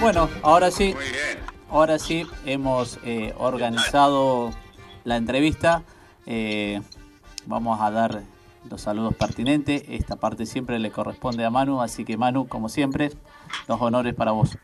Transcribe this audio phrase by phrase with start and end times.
[0.00, 0.96] Bueno, ahora sí.
[1.68, 4.50] Ahora sí, hemos eh, organizado
[5.04, 5.82] la entrevista.
[6.24, 6.80] Eh,
[7.44, 8.22] vamos a dar
[8.70, 9.82] los saludos pertinentes.
[9.88, 13.12] Esta parte siempre le corresponde a Manu, así que Manu, como siempre,
[13.68, 14.56] los honores para vos.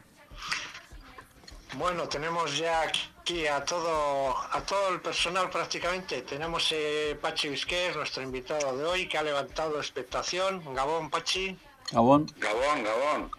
[1.74, 6.22] Bueno, tenemos ya aquí a todo, a todo el personal prácticamente.
[6.22, 10.62] Tenemos eh, Pachi Vizquer, nuestro invitado de hoy, que ha levantado expectación.
[10.74, 11.58] Gabón, Pachi.
[11.92, 12.26] Gabón.
[12.38, 13.30] Gabón, Gabón.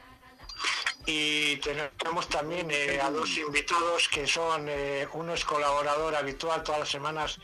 [1.09, 6.81] Y tenemos también eh, a dos invitados que son, eh, uno es colaborador habitual todas
[6.81, 7.39] las semanas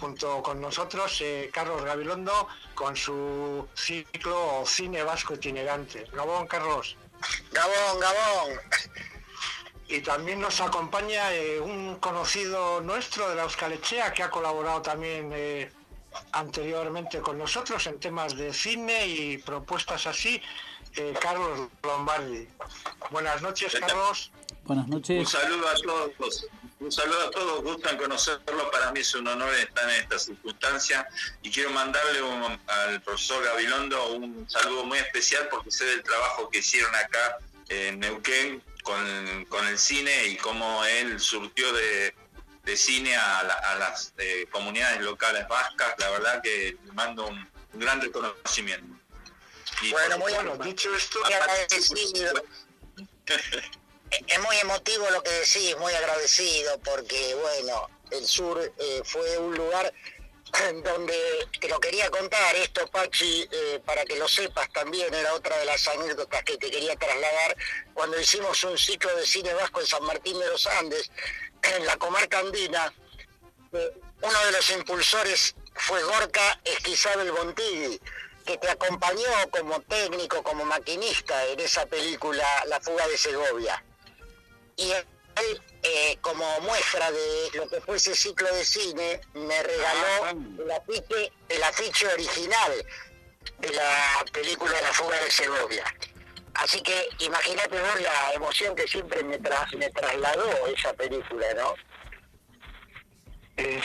[0.00, 6.08] junto con nosotros, eh, Carlos Gabilondo, con su ciclo Cine Vasco Itinerante.
[6.12, 6.96] Gabón, Carlos.
[7.52, 8.60] Gabón, Gabón.
[9.86, 11.28] Y también nos acompaña
[11.62, 15.32] un conocido nuestro de la Euskalechea que ha colaborado también
[16.32, 20.42] anteriormente con nosotros en temas de cine y propuestas así.
[21.20, 22.48] Carlos Lombardi.
[23.10, 24.30] Buenas noches, Carlos.
[24.64, 25.18] Buenas noches.
[25.18, 26.46] Un saludo a todos.
[26.80, 28.70] Un saludo a todos, gustan conocerlo.
[28.70, 31.08] Para mí es un honor estar en esta circunstancia
[31.42, 32.20] y quiero mandarle
[32.66, 37.38] al profesor Gabilondo un saludo muy especial porque sé del trabajo que hicieron acá
[37.68, 42.14] en Neuquén con, el cine y cómo él surtió de,
[42.76, 45.94] cine a, las eh, comunidades locales vascas.
[45.98, 48.93] La verdad que le mando un gran reconocimiento
[49.90, 52.42] bueno, muy bueno, dicho esto, muy agradecido.
[54.26, 59.54] es muy emotivo lo que decís, muy agradecido, porque bueno, el sur eh, fue un
[59.54, 59.92] lugar
[60.84, 65.58] donde te lo quería contar, esto Pachi, eh, para que lo sepas también, era otra
[65.58, 67.56] de las anécdotas que te quería trasladar,
[67.92, 71.10] cuando hicimos un ciclo de cine vasco en San Martín de los Andes,
[71.62, 72.92] en la comarca andina,
[73.72, 78.00] eh, uno de los impulsores fue Gorka Esquizabel Bontigui,
[78.44, 83.82] que te acompañó como técnico, como maquinista en esa película La fuga de Segovia.
[84.76, 90.24] Y él, eh, como muestra de lo que fue ese ciclo de cine, me regaló
[90.24, 90.34] ah.
[90.58, 92.86] el afiche, el afiche original
[93.58, 95.84] de la película La fuga de Segovia.
[96.54, 101.74] Así que imagínate vos la emoción que siempre me, me trasladó esa película, ¿no?
[103.56, 103.82] Eh,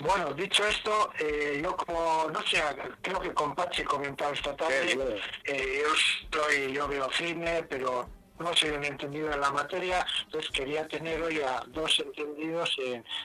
[0.00, 2.62] bueno, dicho esto, eh, yo como, no sé,
[3.00, 8.08] creo que con Pachi he comentado esta tarde, eh, yo estoy, yo veo cine, pero
[8.38, 12.76] no soy un entendido en la materia, entonces quería tener hoy a dos entendidos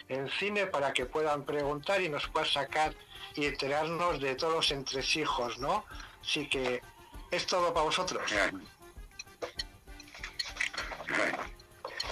[0.07, 2.93] en, cine para que puedan preguntar y nos puedan sacar
[3.35, 5.85] y enterarnos de todos los entresijos, ¿no?
[6.21, 6.81] Así que
[7.31, 8.21] es todo para vosotros.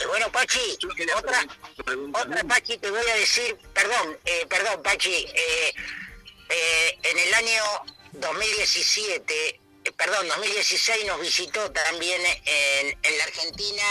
[0.03, 0.77] Bueno, Pachi,
[1.17, 1.47] otra,
[2.13, 5.73] otra Pachi, te voy a decir, perdón, eh, perdón, Pachi, eh,
[6.49, 7.63] eh, en el año
[8.11, 9.61] 2017,
[9.97, 13.83] perdón, 2016 nos visitó también en, en la Argentina,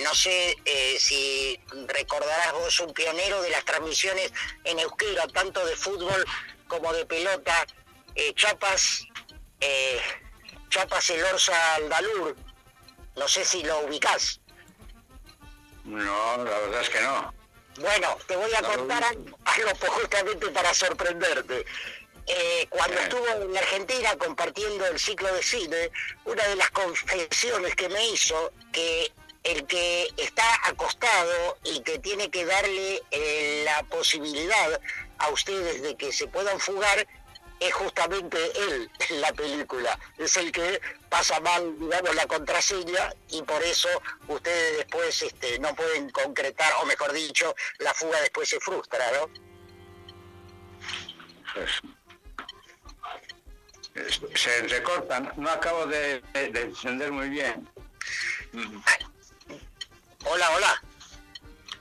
[0.00, 0.56] no sé
[0.98, 4.32] si recordarás vos, un pionero de las transmisiones
[4.64, 6.24] en euskera, tanto de fútbol
[6.68, 7.66] como de pelota,
[8.34, 9.02] Chapas,
[10.70, 12.36] Chapas el Orsa Aldalur,
[13.16, 14.40] no sé si lo ubicás.
[15.86, 17.34] No, la verdad es que no.
[17.78, 19.38] Bueno, te voy a contar algo,
[19.88, 21.64] justamente para sorprenderte.
[22.26, 25.90] Eh, cuando estuvo en la Argentina compartiendo el ciclo de cine,
[26.24, 29.12] una de las confesiones que me hizo que
[29.44, 34.80] el que está acostado y que tiene que darle eh, la posibilidad
[35.18, 37.06] a ustedes de que se puedan fugar
[37.60, 39.98] es justamente él en la película.
[40.18, 43.88] Es el que pasa mal, digamos, la contraseña y por eso
[44.28, 49.46] ustedes después este, no pueden concretar, o mejor dicho, la fuga después se frustra, ¿no?
[54.34, 57.68] se recortan, no acabo de, encender muy bien.
[60.24, 60.82] Hola, hola.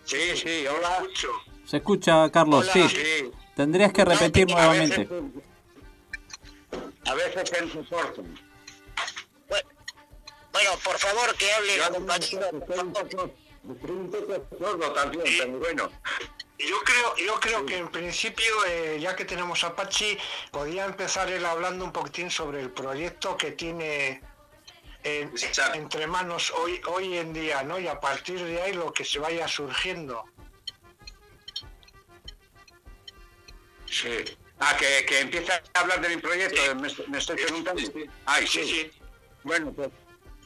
[0.06, 1.04] Sí, sí, hola.
[1.66, 3.32] Se escucha, Carlos, sí.
[3.56, 5.10] Tendrías que repetir nuevamente.
[7.06, 7.62] A veces se
[9.48, 9.70] Bueno,
[10.52, 11.78] bueno, por favor, que hable
[14.94, 15.92] también, bueno.
[16.58, 20.18] Yo creo, yo creo que en principio, eh, ya que tenemos a Pachi,
[20.52, 24.22] podía empezar él hablando un poquitín sobre el proyecto que tiene
[25.06, 27.78] entre manos hoy, hoy en día, ¿no?
[27.78, 30.24] Y a partir de ahí lo que se vaya surgiendo.
[33.86, 34.38] Sí.
[34.60, 37.82] Ah, que, que empieza a hablar de mi proyecto, me, estoy preguntando.
[38.26, 38.64] Ay, sí.
[38.64, 38.92] sí.
[39.44, 39.90] Bueno, pues,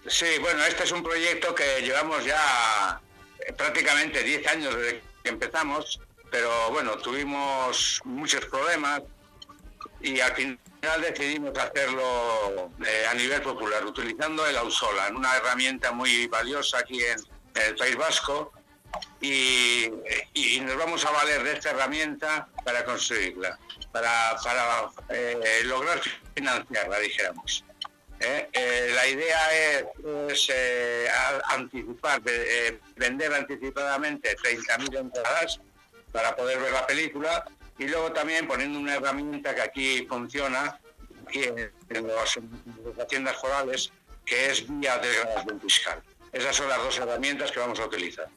[0.08, 3.00] sí, bueno, este es un proyecto que llevamos ya
[3.46, 6.00] eh, prácticamente 10 años desde que empezamos,
[6.32, 9.04] pero bueno, tuvimos muchos problemas
[10.02, 15.92] y al final final decidimos hacerlo eh, a nivel popular, utilizando el Ausola, una herramienta
[15.92, 17.20] muy valiosa aquí en,
[17.56, 18.54] el País Vasco,
[19.22, 19.92] y,
[20.62, 23.58] nos vamos a valer de esta herramienta para construirla,
[23.92, 26.00] para, para eh, lograr
[26.36, 27.64] financiarla, dijéramos.
[28.20, 28.92] ¿eh?
[28.94, 30.52] la idea es,
[31.46, 32.22] anticipar,
[32.96, 35.60] vender anticipadamente 30.000 entradas
[36.12, 37.46] para poder ver la película
[37.78, 40.80] y luego también poniendo una herramienta que aquí funciona
[41.26, 43.92] aquí en, las tiendas forales,
[44.26, 46.02] que es vía de degradación fiscal.
[46.32, 48.28] Esas son las dos herramientas que vamos a utilizar.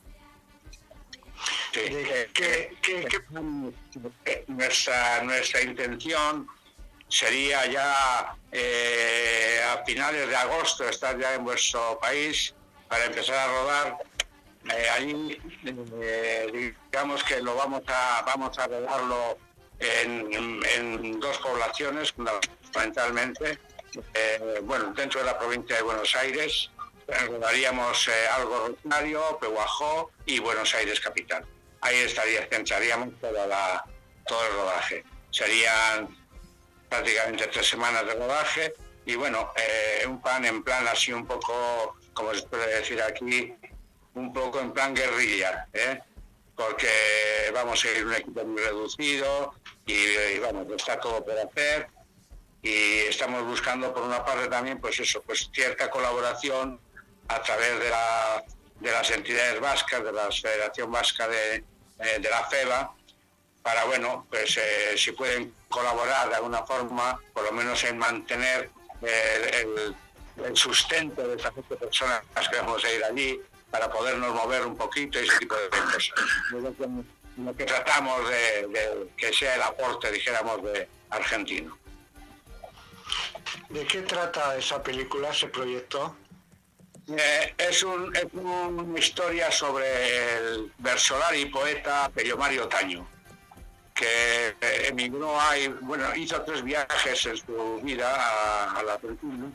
[4.48, 6.46] Nuestra, nuestra intención
[7.08, 12.54] sería ya eh, a finales de agosto estar ya en vuestro país
[12.88, 13.98] para empezar a rodar
[14.70, 15.38] eh,
[16.00, 19.36] eh, digamos que lo vamos a vamos a rodarlo
[19.80, 23.58] en, dos poblaciones fundamentalmente
[24.14, 26.70] eh, bueno dentro de la provincia de Buenos Aires
[27.26, 31.44] rodaríamos algo Rosario, Pehuajó y Buenos Aires capital
[31.82, 33.84] ahí estaría centraríamos toda la,
[34.26, 36.16] todo el rodaje serían
[36.88, 38.74] prácticamente tres semanas de rodaje
[39.04, 39.52] y bueno
[40.06, 43.54] un plan en plan así un poco como se puede decir aquí
[44.14, 46.00] un poco en plan guerrilla, ¿eh?
[46.54, 46.88] porque
[47.54, 49.54] vamos a ir un equipo muy reducido
[49.86, 51.88] y, vamos, está todo por hacer
[52.62, 56.78] y estamos buscando por una parte también pues eso, pues cierta colaboración
[57.28, 58.44] a través de, la,
[58.82, 62.92] de las entidades vascas, de la Federación Vasca de, eh, de la FEBA,
[63.62, 68.70] para bueno, pues eh, si pueden colaborar de alguna forma, por lo menos en mantener
[69.00, 69.94] el,
[70.44, 73.40] el, sustento de esas personas que vamos a ir allí,
[73.70, 76.10] para podernos mover un poquito y ese tipo de cosas.
[77.38, 81.78] Lo que tratamos de, que sea el aporte, dijéramos, de argentino.
[83.70, 86.14] ¿De qué trata esa película, ese proyecto?
[87.08, 93.06] Eh, es, un, es, una historia sobre el versolar y poeta Pello Mario Taño,
[93.94, 94.54] que
[94.86, 99.50] emigró ahí, bueno, hizo tres viajes en su vida a, a la Argentina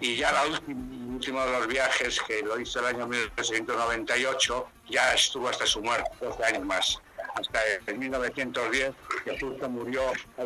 [0.00, 5.12] y ya la última último de los viajes, que lo hizo el año 1998, ya
[5.12, 6.98] estuvo hasta su muerte, 12 años más.
[7.34, 8.92] Hasta en 1910,
[9.26, 10.00] que justo murió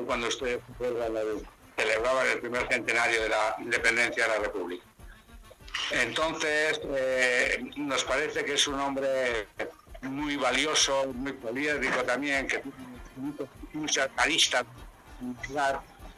[0.04, 0.58] cuando usted
[1.76, 4.84] celebraba el primer centenario de la independencia de la República.
[5.90, 9.48] Entonces, eh, nos parece que es un hombre
[10.02, 14.64] muy valioso, muy poliédrico también, que tiene muchas aristas,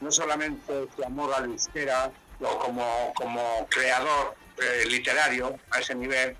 [0.00, 2.10] no solamente su amor al euskera,
[2.40, 6.36] o como, como creador eh, literario a ese nivel,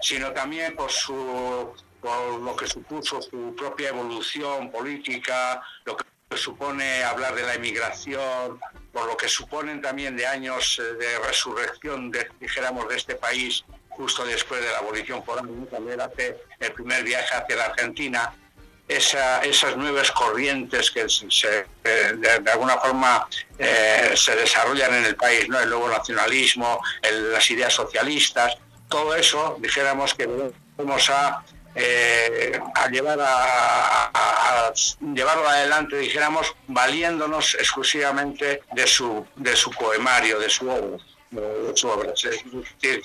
[0.00, 6.04] sino también por, su, por lo que supuso su propia evolución política, lo que
[6.36, 8.58] supone hablar de la emigración,
[8.92, 13.64] por lo que suponen también de años eh, de resurrección, de, dijéramos, de este país
[13.88, 16.08] justo después de la abolición foránea,
[16.60, 18.32] el primer viaje hacia la Argentina,
[18.86, 25.58] esas nuevas corrientes que se, de, alguna forma eh, se desarrollan en el país, ¿no?
[25.58, 28.56] el nuevo nacionalismo, las ideas socialistas,
[28.88, 30.26] todo eso, dijéramos que
[30.76, 31.44] vamos a,
[31.78, 34.72] eh, a llevar a,
[35.14, 40.98] llevarlo adelante, dijéramos, valiéndonos exclusivamente de su, de su poemario, de su obra.
[41.30, 42.12] De su obra.
[42.82, 43.02] Eh,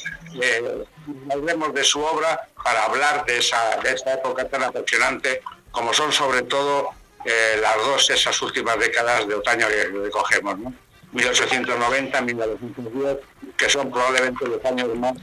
[1.32, 6.12] hablemos de su obra para hablar de esa, de esa época tan apasionante como son
[6.12, 6.90] sobre todo
[7.26, 10.74] eh, las dos, esas últimas décadas de otoño que cogemos, ¿no?
[11.14, 13.18] 1890, 1910,
[13.56, 15.14] que son probablemente los años más,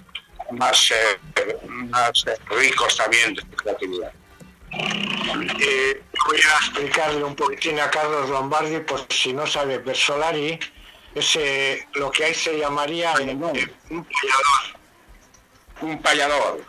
[0.53, 4.13] más, eh, más eh, ricos también de creatividad.
[4.71, 10.59] voy a explicarle un poquitín a Carlos Lombardi, por si no sabe, Versolari
[11.15, 11.39] es
[11.95, 14.81] lo que ahí se llamaría un payador.
[15.81, 16.65] Un payador.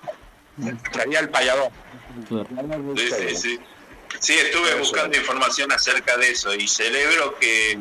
[0.92, 1.72] Sería el payador.
[2.98, 3.60] Sí, sí, sí.
[4.20, 7.78] Sí, estuve buscando información acerca de eso y celebro que,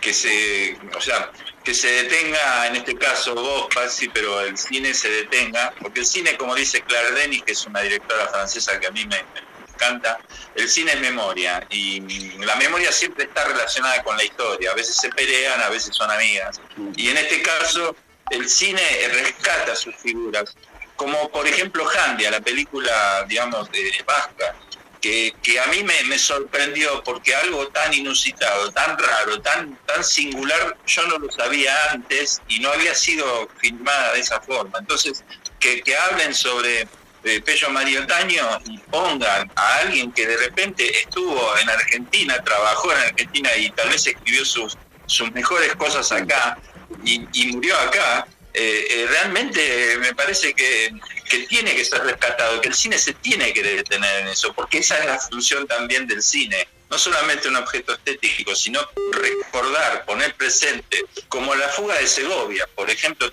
[0.00, 1.30] que se, o sea,
[1.64, 6.06] que se detenga, en este caso vos, Pasi, pero el cine se detenga, porque el
[6.06, 9.24] cine, como dice Claire Denis, que es una directora francesa que a mí me,
[9.74, 10.18] encanta,
[10.54, 12.00] el cine es memoria y
[12.38, 16.10] la memoria siempre está relacionada con la historia, a veces se pelean, a veces son
[16.10, 16.60] amigas.
[16.96, 17.96] Y en este caso,
[18.30, 20.54] el cine rescata sus figuras,
[20.96, 24.54] como por ejemplo Handia, la película, digamos, de Vasca,
[25.02, 31.02] que, a mí me, sorprendió porque algo tan inusitado, tan raro, tan, tan singular, yo
[31.08, 34.78] no lo sabía antes y no había sido filmada de esa forma.
[34.78, 35.24] Entonces,
[35.58, 36.86] que, hablen sobre
[37.24, 42.92] eh, Pello Mario Taño y pongan a alguien que de repente estuvo en Argentina, trabajó
[42.92, 46.58] en Argentina y tal vez escribió sus, sus mejores cosas acá
[47.04, 50.92] y, murió acá, eh, eh, realmente me parece que,
[51.48, 54.98] tiene que ser rescatado, que el cine se tiene que detener en eso, porque esa
[54.98, 61.06] es la función también del cine, no solamente un objeto estético, sino recordar, poner presente,
[61.28, 63.32] como la fuga de Segovia, por ejemplo,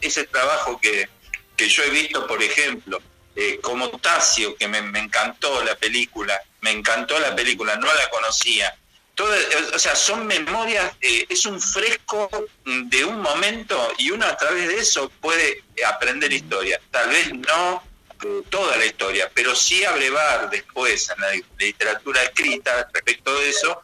[0.00, 1.08] ese trabajo que,
[1.56, 3.02] que yo he visto, por ejemplo,
[3.36, 8.76] eh, como Tasio, que me, encantó la película, me encantó la película, no la conocía.
[9.20, 9.34] Todo,
[9.74, 12.30] o sea, son memorias, eh, es un fresco
[12.64, 16.80] de un momento y uno a través de eso puede aprender historia.
[16.90, 17.82] Tal vez no
[18.24, 23.82] eh, toda la historia, pero sí abrevar después en la literatura escrita respecto de eso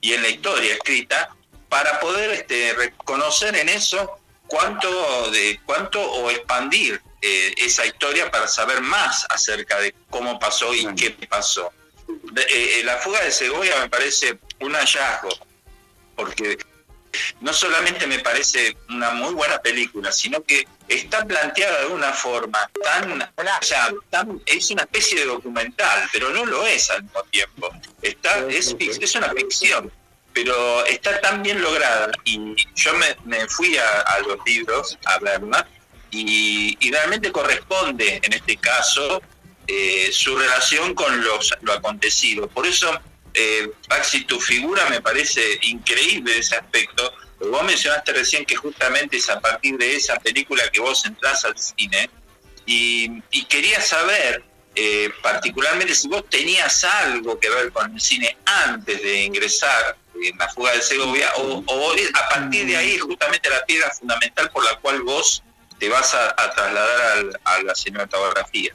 [0.00, 1.34] y en la historia escrita
[1.68, 8.46] para poder este, reconocer en eso cuánto de cuánto o expandir eh, esa historia para
[8.46, 11.72] saber más acerca de cómo pasó y qué pasó.
[12.36, 15.30] Eh, la fuga de Segovia me parece un hallazgo,
[16.14, 16.58] porque
[17.40, 22.70] no solamente me parece una muy buena película, sino que está planteada de una forma
[22.82, 23.90] tan, o sea,
[24.46, 27.70] es una especie de documental, pero no lo es al mismo tiempo.
[28.02, 29.90] Está, es, es una ficción,
[30.32, 32.92] pero está tan bien lograda y yo
[33.24, 35.66] me, fui a, los libros a verla
[36.10, 39.20] y, realmente corresponde en este caso
[39.66, 42.48] eh, su relación con los, lo acontecido.
[42.48, 43.00] Por eso,
[43.38, 47.12] eh, Paxi, tu figura me parece increíble ese aspecto.
[47.38, 51.56] Vos mencionaste recién que justamente es a partir de esa película que vos entras al
[51.58, 52.08] cine
[52.64, 54.42] y, quería saber
[54.74, 60.36] eh, particularmente si vos tenías algo que ver con el cine antes de ingresar en
[60.38, 64.64] la fuga de Segovia o, o a partir de ahí justamente la piedra fundamental por
[64.64, 65.42] la cual vos
[65.78, 68.74] te vas a, trasladar a la cinematografía.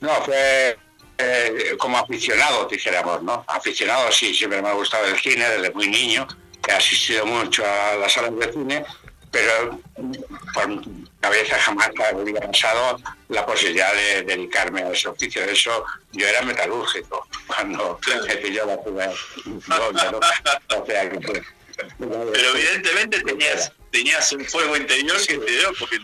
[0.00, 0.76] No, fue
[1.22, 3.44] eh, como aficionado, dijéramos, ¿no?
[3.48, 6.26] Aficionado, sí, siempre me ha gustado el cine desde muy niño,
[6.68, 8.84] he asistido mucho a las salas de cine,
[9.30, 9.80] pero
[10.52, 12.98] por mi cabeza jamás había pensado
[13.28, 15.44] la posibilidad de dedicarme a ese oficio.
[15.46, 18.78] De eso, yo era metalúrgico cuando me pilló la
[21.98, 25.98] Pero evidentemente tenías tenías un fuego interior que te dio, porque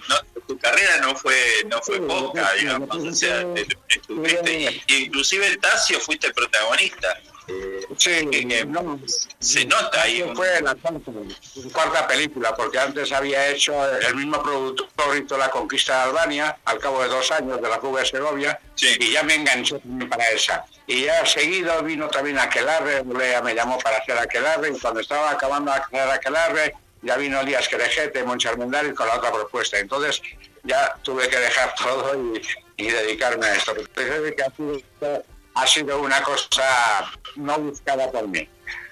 [0.46, 2.94] tu carrera no fue no fue poca, digamos.
[2.94, 3.44] O sea,
[3.88, 7.18] estuviste, inclusive el Tasio fuiste el protagonista.
[7.96, 8.28] Sí,
[9.38, 10.22] se nota ahí.
[10.34, 10.76] Fue la
[11.72, 16.78] cuarta película, porque antes había hecho el mismo productor hizo La Conquista de Albania, al
[16.78, 19.80] cabo de dos años de la fuga de Segovia, y ya me enganché
[20.10, 20.66] para esa.
[20.86, 25.30] Y ya seguido vino también Aquelarre, Lea me llamó para hacer Aquelarre, y cuando estaba
[25.30, 29.78] acabando de hacer Aquelarre, ya vino Díaz Querejete, Moncharmendari con la otra propuesta.
[29.78, 30.20] Entonces
[30.64, 32.14] ya tuve que dejar todo
[32.76, 33.74] y, dedicarme a esto.
[35.54, 38.48] ha sido, una cosa no buscada por mí.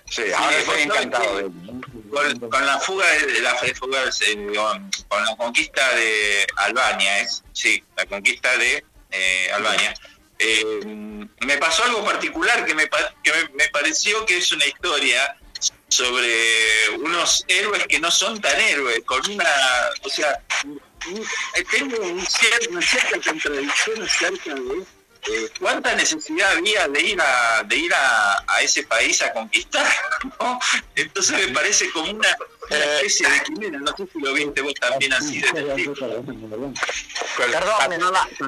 [0.08, 1.50] Sí, ahora estoy encantado.
[2.50, 4.04] con, la fuga de la fuga,
[5.08, 9.94] con, la conquista de Albania, es sí, la conquista de eh, Albania.
[10.38, 10.84] Eh,
[11.40, 12.88] me pasó algo particular que, me,
[13.22, 15.36] que me pareció que es una historia
[15.88, 19.48] sobre unos héroes que no son tan héroes, con una,
[20.02, 20.40] o sea,
[21.70, 24.84] tengo un cierto, una cierta contradicción acerca de
[25.28, 29.86] eh, cuánta necesidad había de ir a de ir a, ese país a conquistar,
[30.40, 30.58] ¿no?
[30.94, 32.28] Entonces me parece como una,
[32.70, 36.74] especie de quimera, no sé si lo viste vos también así de Perdón,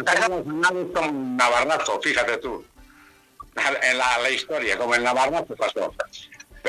[0.04, 2.64] perdón, con Navarrazo, fíjate tú,
[3.82, 5.94] en la, la historia, como en Navarrazo pasó.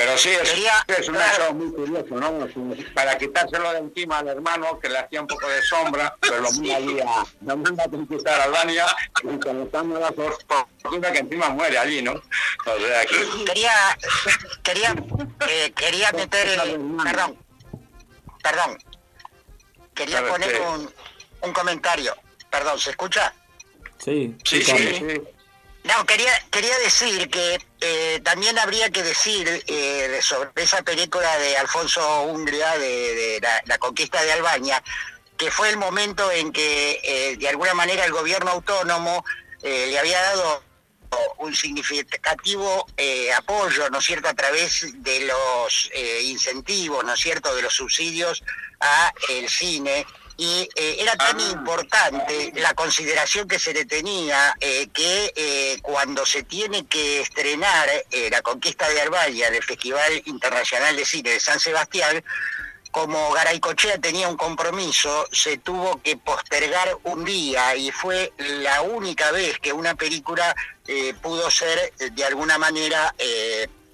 [0.00, 2.46] Pero sí, es, un hecho muy curioso, ¿no?
[2.94, 6.50] Para quitárselo de encima al hermano, que le hacía un poco de sombra, pero lo
[6.52, 8.86] manda allí a, lo manda a conquistar a Albania,
[9.22, 12.12] y conectando la fortuna que encima muere allí, ¿no?
[12.12, 13.44] O sea, que...
[13.44, 13.98] Quería,
[14.62, 14.94] quería,
[15.46, 16.58] eh, quería meter,
[17.04, 17.38] perdón,
[18.42, 18.78] perdón,
[19.92, 20.90] quería poner un,
[21.42, 22.16] un comentario,
[22.48, 23.34] perdón, ¿se escucha?
[23.98, 24.94] Sí, sí, sí.
[24.94, 25.20] sí.
[25.84, 31.56] No, quería, quería decir que eh, también habría que decir eh, sobre esa película de
[31.56, 34.82] Alfonso Hungría, de, la, conquista de Albania,
[35.38, 39.24] que fue el momento en que eh, de alguna manera el gobierno autónomo
[39.62, 40.62] le había dado
[41.36, 42.86] un significativo
[43.36, 45.90] apoyo, ¿no es cierto?, a través de los
[46.22, 48.42] incentivos, ¿no es cierto?, de los subsidios
[48.80, 50.06] a el cine
[50.36, 51.50] y eh, era tan ah.
[51.52, 57.88] importante la consideración que se le tenía eh, que eh, cuando se tiene que estrenar
[58.30, 62.24] la conquista de Albania en el Festival Internacional de Cine de San Sebastián,
[62.90, 69.30] como Garaycochea tenía un compromiso, se tuvo que postergar un día y fue la única
[69.30, 70.54] vez que una película
[71.22, 73.14] pudo ser de alguna manera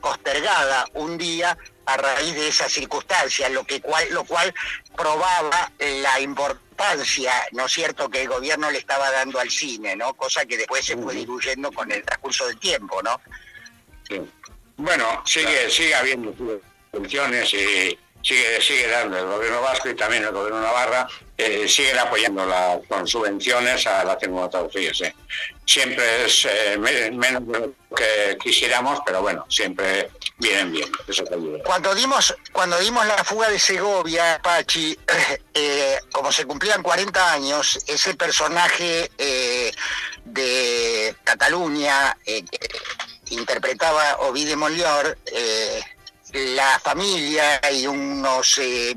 [0.01, 4.53] postergada un día a raíz de esa circunstancia, lo, que cual, lo cual
[4.97, 10.15] probaba la importancia, ¿no es cierto?, que el gobierno le estaba dando al cine, ¿no?
[10.15, 13.21] Cosa que después se fue diluyendo con el transcurso del tiempo, ¿no?
[14.77, 16.35] Bueno, sigue, sigue habiendo
[16.91, 21.07] funciones y sigue, sigue dando el gobierno vasco y también el gobierno Navarra
[21.39, 24.93] eh, siguen apoyando la, con subvenciones a la cinematografía.
[24.93, 25.05] Sí.
[25.65, 26.77] Siempre es eh,
[27.13, 30.89] menos lo que quisiéramos, pero bueno, siempre vienen bien.
[31.07, 31.25] Eso
[31.65, 34.99] Cuando dimos, cuando dimos la fuga de Segovia, Pachi,
[35.55, 39.11] eh, como se cumplían 40 años, ese personaje
[40.25, 42.17] de Cataluña
[43.29, 45.17] interpretaba Ovide Molior,
[46.37, 48.95] la familia y unos, eh,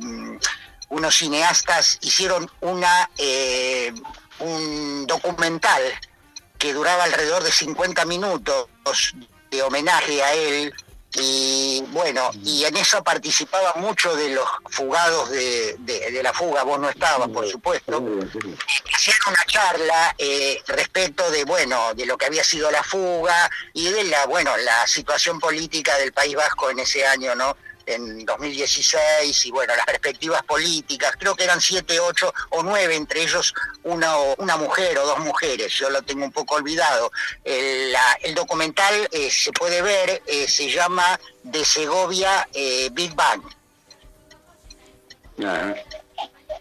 [0.89, 3.93] unos cineastas hicieron una, eh,
[4.39, 5.81] un documental
[6.57, 8.67] que duraba alrededor de 50 minutos
[9.49, 10.73] de homenaje a él
[11.15, 16.89] y bueno, y en eso participaba mucho de los fugados de, la fuga, vos no
[16.89, 18.03] estabas, por supuesto.
[18.93, 23.89] Hacían una charla eh, respecto de, bueno, de lo que había sido la fuga y
[23.89, 27.57] de la, bueno, la situación política del País Vasco en ese año, ¿no?
[27.89, 33.23] En 2016 y bueno, las perspectivas políticas, creo que eran siete, ocho o nueve, entre
[33.23, 33.53] ellos
[33.83, 37.11] una, una mujer o dos mujeres, yo lo tengo un poco olvidado.
[37.43, 37.95] El,
[38.35, 43.41] documental eh, se puede ver, eh, se llama De Segovia eh, Big Bang.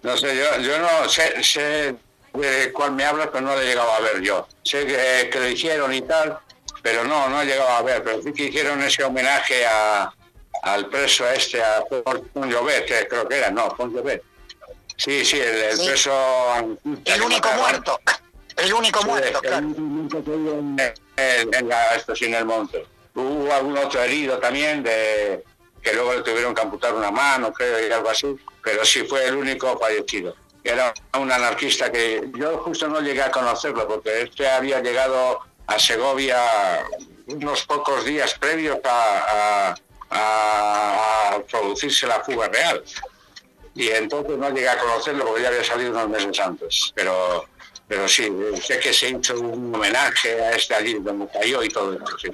[0.03, 1.95] No, sé, yo, no sé, sé
[2.33, 4.49] de cuál me hablas, pero no lo he llegado a ver yo.
[4.63, 6.39] Sé que, que lo hicieron y tal,
[6.83, 10.13] pero no, no he llegado a ver, pero sí que hicieron ese homenaje a,
[10.63, 11.85] al preso este, a
[12.35, 14.23] Llobet, que creo que era, no, Llobet.
[14.97, 16.13] Sí, sí, el, preso...
[17.05, 18.01] El único muerto,
[18.59, 19.59] el único muerto, claro.
[19.59, 20.77] En,
[21.17, 22.85] en, el monte.
[23.15, 25.45] Hubo algún otro herido también, de
[25.83, 29.27] que luego le tuvieron que amputar una mano, creo, y algo así, pero sí fue
[29.27, 30.35] el único fallecido.
[30.65, 35.79] Era un anarquista que yo justo no llegué a conocerlo, porque este había llegado a
[35.79, 36.85] Segovia
[37.29, 39.75] unos pocos días previos a a,
[41.51, 42.83] producirse la fuga real.
[43.75, 46.93] Y entonces no llegué a conocerlo porque ya había salido unos meses antes.
[46.95, 47.47] Pero,
[47.87, 48.29] pero sí,
[48.61, 52.19] sé que se hizo un homenaje a este allí donde cayó y todo esto.
[52.19, 52.29] Sí.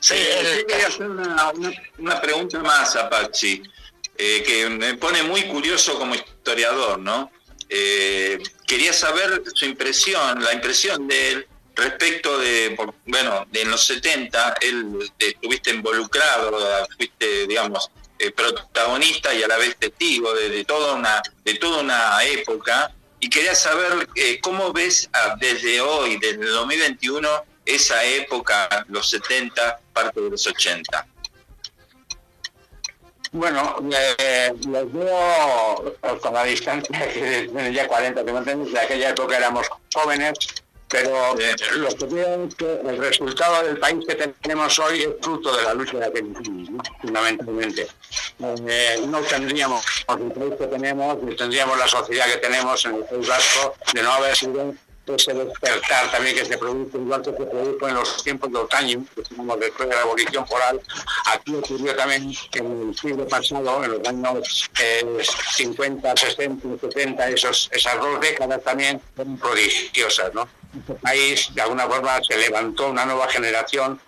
[0.00, 0.14] Sí,
[0.66, 1.52] quería hacer una,
[1.98, 3.62] una, pregunta más, Apache,
[4.18, 7.30] eh, que me pone muy curioso como historiador, ¿no?
[7.68, 14.56] Eh, quería saber su impresión, la impresión de él respecto de, bueno, de los 70,
[14.62, 21.20] él estuviste involucrado, fuiste, digamos, eh, protagonista y a la vez testigo de, toda una
[21.44, 27.28] de toda una época y quería saber eh, cómo ves desde hoy, desde el 2021,
[27.66, 31.06] esa época, los 70, parte de los 80.
[33.32, 33.76] Bueno,
[34.18, 39.66] eh, los veo con la distancia que ya 40, 50 años, de aquella época éramos
[39.94, 40.34] jóvenes,
[40.86, 41.34] pero
[41.76, 45.62] lo que veo es que el resultado del país que tenemos hoy es fruto de
[45.62, 46.82] la lucha de aquel ¿no?
[47.00, 47.88] fundamentalmente.
[48.68, 53.04] Eh, no tendríamos el país que tenemos, ni tendríamos la sociedad que tenemos en el
[53.04, 54.74] País Vasco de no haber sido
[55.06, 59.04] ese despertar también que se produce, igual que se produjo en los tiempos de otoño,
[59.14, 60.80] que después de la abolición foral,
[61.26, 64.70] aquí ocurrió también en el siglo pasado, en los años
[65.56, 70.48] 50, 60, 70, esos, esas dos décadas también fueron prodigiosas, ¿no?
[70.78, 74.00] Este país, de alguna forma, se levantó una nueva generación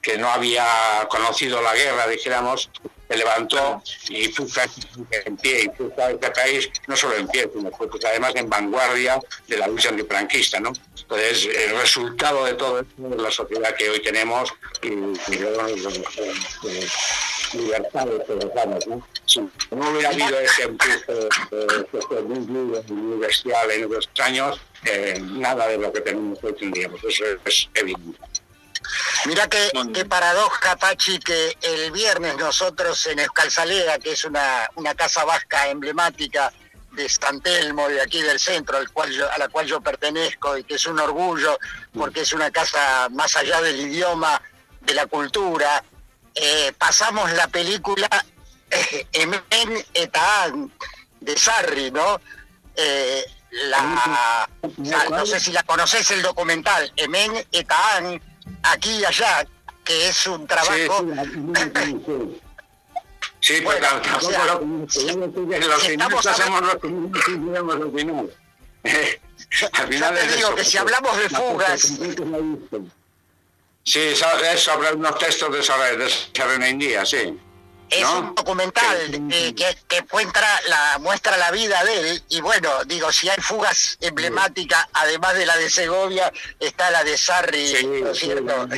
[0.00, 0.66] que no había
[1.08, 2.70] conocido la guerra, dijéramos,
[3.12, 4.60] se levantó y puso
[5.24, 8.48] en pie y puso a este país no solo en pie, sino pues, además en
[8.48, 10.60] vanguardia de la lucha antifranquista.
[10.60, 10.72] ¿no?
[11.00, 15.38] Entonces, el resultado de todo esto es la sociedad que hoy tenemos y, y
[17.54, 19.06] libertades ¿no?
[19.26, 21.28] Si no hubiera habido ese eh,
[22.22, 27.02] muy, muy bestial en esos años, eh, nada de lo que tenemos hoy tendríamos.
[27.04, 28.18] Eso es evidente.
[29.26, 34.94] Mira qué, qué, paradoja, Pachi, que el viernes nosotros en Escalzalea, que es una, una
[34.94, 36.52] casa vasca emblemática
[36.92, 40.74] de Stantelmo, de aquí del centro, al cual a la cual yo pertenezco y que
[40.74, 41.58] es un orgullo
[41.92, 44.40] porque es una casa más allá del idioma,
[44.80, 45.82] de la cultura,
[46.34, 48.08] eh, pasamos la película
[48.70, 50.72] eh, Emen Etaan
[51.20, 52.20] de Sarri, ¿no?
[52.74, 54.48] Eh, la,
[55.10, 58.20] no sé si la conoces el documental, Emen Etaan
[58.62, 59.46] aquí y allá,
[59.84, 61.06] que es un trabajo...
[63.40, 64.60] Sí, pues tampoco lo,
[65.58, 66.88] los cineastas somos los que
[67.38, 68.30] no al final.
[69.72, 71.92] Al final te digo que si hablamos de fugas...
[73.84, 77.36] Sí, es sobre unos textos de, sí.
[77.92, 78.96] Es un documental
[79.28, 80.04] que, que,
[80.68, 85.46] la, muestra la vida de él y bueno, digo, si hay fugas emblemáticas, además de
[85.46, 88.68] la de Segovia, está la de Sarri, ¿no es cierto?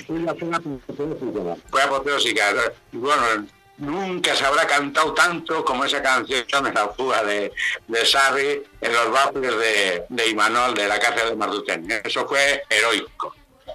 [1.70, 2.54] Fue apoteósica.
[2.92, 3.46] Bueno,
[3.78, 7.52] nunca se habrá cantado tanto como esa canción en la fuga de,
[7.86, 12.02] de Sarri en los barrios de, de Imanol de la cárcel de Mardutén.
[12.04, 13.34] Eso fue heroico,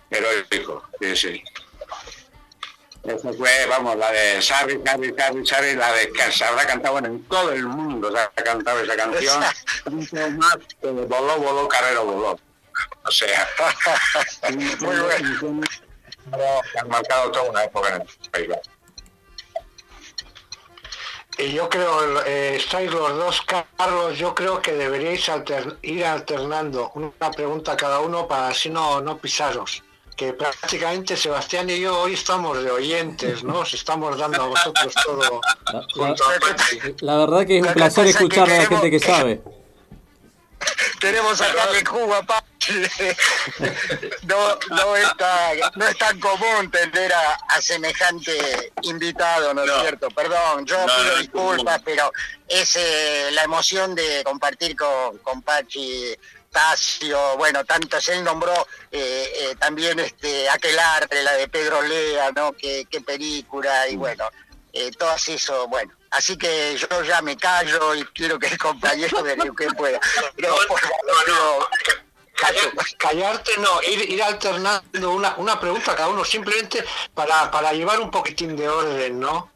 [0.10, 1.44] heroico, sí, sí.
[3.10, 6.94] Eso fue, vamos, la de Sarri, Sarri, Sarri, Sarri, la de que se habrá cantado
[6.94, 9.44] bueno, en todo el mundo, se ha cantado esa canción.
[9.90, 12.40] Mucho más que voló, voló, carrero voló.
[13.04, 13.48] O sea,
[14.52, 15.62] muy bueno.
[16.80, 18.50] Han marcado toda una época en el país.
[21.40, 25.32] Y yo creo, eh, estáis los dos, Carlos, yo creo que deberíais
[25.82, 29.82] ir alternando una pregunta a cada uno para así no, no pisaros
[30.20, 33.60] que prácticamente Sebastián y yo hoy estamos de oyentes, ¿no?
[33.60, 35.40] Os estamos dando a vosotros todo.
[37.00, 39.42] La, verdad que es un placer escuchar a la gente que sabe.
[41.00, 42.22] Queremos sacarle jugo a
[44.28, 50.10] no, no, está, no es tan común tener a, semejante invitado, ¿no es cierto?
[50.10, 52.12] Perdón, yo pido disculpas, pero
[52.46, 56.14] es eh, la emoción de compartir con, con Pachi
[56.52, 58.54] Tasio, bueno, tantos, él nombró
[58.92, 62.54] eh, eh, también este Aquelarre, la de Pedro Lea, ¿no?
[62.54, 64.26] Qué, película, y bueno,
[64.74, 65.94] eh, todo eso, bueno.
[66.12, 70.00] Así que yo ya me callo y quiero que el compañero de que pueda.
[70.36, 70.56] Pero,
[72.98, 76.84] callarte no, ir, ir alternando una, una pregunta a cada uno, simplemente
[77.14, 79.52] para, para llevar un poquitín de orden, ¿no?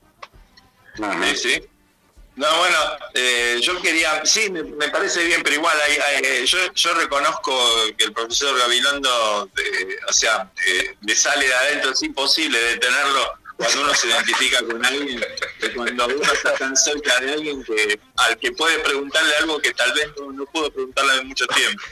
[0.95, 1.69] Sí, sí.
[2.35, 2.77] No, bueno,
[3.13, 7.53] eh, yo quería, sí, me, parece bien, pero igual eh, yo, reconozco
[7.95, 10.51] que el profesor Gabilondo, eh, o sea,
[11.01, 15.23] me sale de adentro, es imposible detenerlo cuando uno se identifica con alguien,
[15.75, 19.93] cuando uno está tan cerca de alguien que al que puede preguntarle algo que tal
[19.93, 21.83] vez no, no pudo preguntarle en mucho tiempo.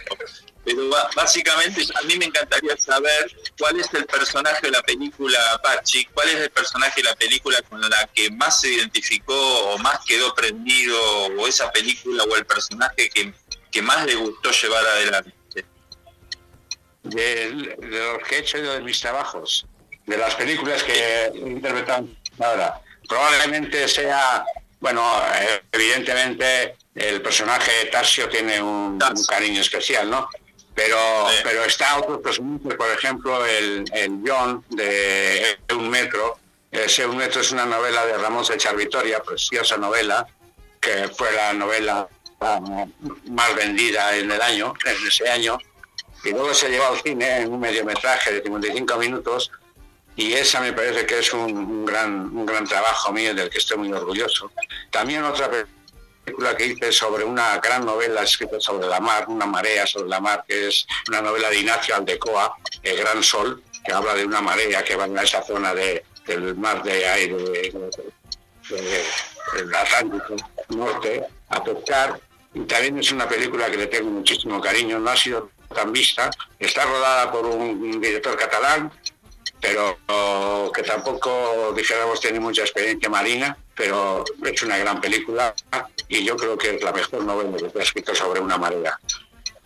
[0.64, 6.06] Pero básicamente a mí me encantaría saber cuál es el personaje de la película Pachi,
[6.14, 10.00] cuál es el personaje de la película con la que más se identificó o más
[10.06, 11.00] quedó prendido,
[11.38, 13.34] o esa película o el personaje que,
[13.72, 15.34] que más le gustó llevar adelante.
[17.04, 19.66] De, los que he hecho de mis trabajos,
[20.06, 22.08] de las películas que he interpretado
[22.40, 24.46] ahora, probablemente sea,
[24.80, 25.04] bueno,
[25.72, 30.30] evidentemente el personaje de Tasio tiene un cariño especial, ¿no?
[30.74, 30.98] Pero,
[31.44, 36.38] pero está otros personajes, por ejemplo, el, el John de Un Metro.
[36.72, 40.26] Ese Un Metro es una novela de Ramón Sechar Vitoria, preciosa novela,
[40.80, 42.08] que fue la novela
[43.30, 45.58] más vendida en el año, en ese año.
[46.24, 49.52] Y luego se llevó al cine en un mediometraje de 55 minutos
[50.16, 53.58] y esa me parece que es un, un, gran, un gran trabajo mío del que
[53.58, 54.52] estoy muy orgulloso.
[54.90, 55.81] También otra película
[56.58, 60.44] que hice sobre una gran novela escrita sobre la mar, una marea sobre la mar,
[60.48, 64.84] que es una novela de Ignacio Aldecoa, El Gran Sol, que habla de una marea
[64.84, 67.36] que va a esa zona de, del mar de aire
[69.54, 70.36] del Atlántico
[70.70, 72.20] Norte a pescar.
[72.54, 76.30] Y también es una película que le tengo muchísimo cariño, no ha sido tan vista,
[76.60, 78.92] está rodada por un director catalán,
[79.62, 79.98] pero
[80.74, 85.56] que tampoco, dijéramos, tiene mucha experiencia marina, pero es una gran película
[86.08, 89.00] y yo creo que es la mejor novela que ha escrito sobre una marea.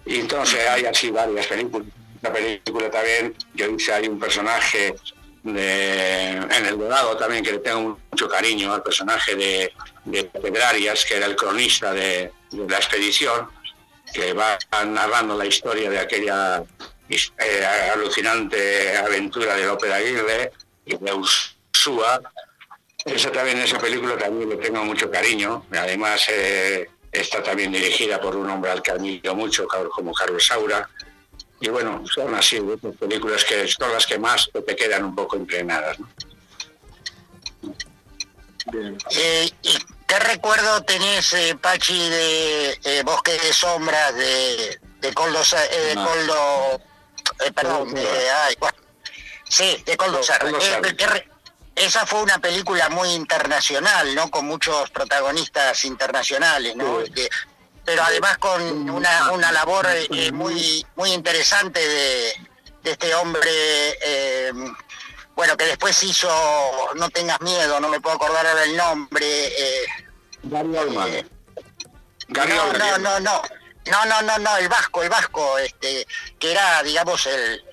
[0.06, 1.90] Y entonces hay así varias películas.
[2.22, 4.96] La película también, yo dice, hay un personaje
[5.44, 9.74] en El Dorado también que le tengo mucho cariño, al personaje de,
[10.06, 13.50] de Pedrarias, que era el cronista de, la expedición,
[14.14, 16.64] que va narrando la historia de aquella
[17.10, 20.54] eh, alucinante aventura de López Aguirre
[20.86, 22.22] y de Ursúa,
[23.06, 25.66] esa también, esa película también le tengo mucho cariño.
[25.72, 30.90] Además, eh, está también dirigida por un hombre al que admiro mucho, como Carlos Saura.
[31.60, 32.60] Y bueno, son así,
[33.00, 35.98] películas que son las que más te quedan un poco impregnadas.
[39.12, 45.96] Eh, ¿Y qué recuerdo tenés, eh, Pachi, de Bosque de Sombras, de, de Coldo, de
[45.96, 46.82] Coldo
[47.54, 47.94] perdón,
[49.48, 50.22] sí, de Coldo
[51.76, 54.32] esa fue una película muy internacional, ¿no?
[54.32, 57.02] Con muchos protagonistas internacionales, ¿no?
[57.02, 57.30] Este,
[57.84, 62.34] pero además con una, una labor eh, muy, muy interesante de,
[62.84, 63.50] este hombre,
[64.02, 64.54] eh,
[65.36, 66.30] bueno, que después hizo
[66.96, 69.26] No tengas miedo, no me puedo acordar ahora el nombre.
[69.26, 69.86] Eh,
[70.44, 71.30] Gary Oldman.
[72.30, 73.42] no, no, no, no.
[73.92, 76.08] No, no, no, no, el vasco, el vasco, este,
[76.40, 77.64] que era, digamos, el,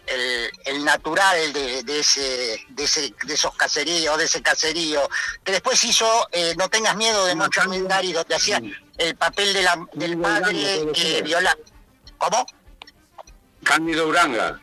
[0.66, 5.08] el, natural de, de, ese, de, ese, de esos caseríos, de ese caserío,
[5.42, 8.60] que después hizo eh, No tengas miedo de Moncho Almendari, donde hacía
[8.98, 11.56] el papel de la, del padre que viola.
[12.18, 12.46] ¿Cómo?
[13.64, 14.60] Cándido Uranga.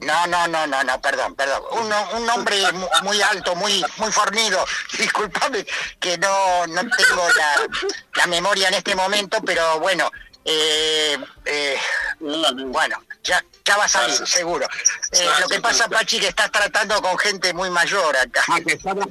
[0.00, 1.62] No, no, no, no, no, perdón, perdón.
[1.72, 2.56] Un, un hombre
[3.02, 4.64] muy alto, muy muy fornido.
[4.98, 5.66] Disculpame
[6.00, 7.68] que no, no tengo la,
[8.14, 10.10] la memoria en este momento, pero bueno,
[10.44, 11.78] eh, eh,
[12.18, 14.66] bueno, ya, ya va a salir, seguro.
[15.12, 18.42] Eh, lo que pasa, Pachi, que estás tratando con gente muy mayor acá.
[18.48, 19.04] Ah, que estaba,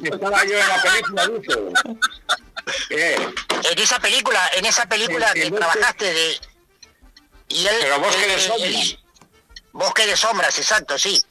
[0.45, 1.29] yo en la película,
[3.63, 6.39] En esa película, en esa película que trabajaste de...
[7.47, 8.97] Y él, Pero Bosque de Sombras.
[9.73, 11.23] Bosque de Sombras, exacto, sí.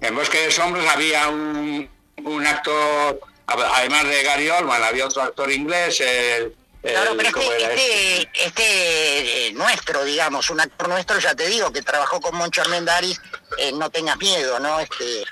[0.00, 1.88] En Bosque de Sombras había un,
[2.24, 8.30] un actor, además de Gary Oldman, había otro actor inglés, el Claro, pero este, este,
[8.34, 13.20] este eh, nuestro, digamos, un actor nuestro, ya te digo, que trabajó con Moncho Armendáriz,
[13.58, 14.80] eh, no tengas miedo, ¿no?
[14.80, 15.24] Este,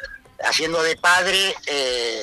[0.45, 2.23] haciendo de padre, eh,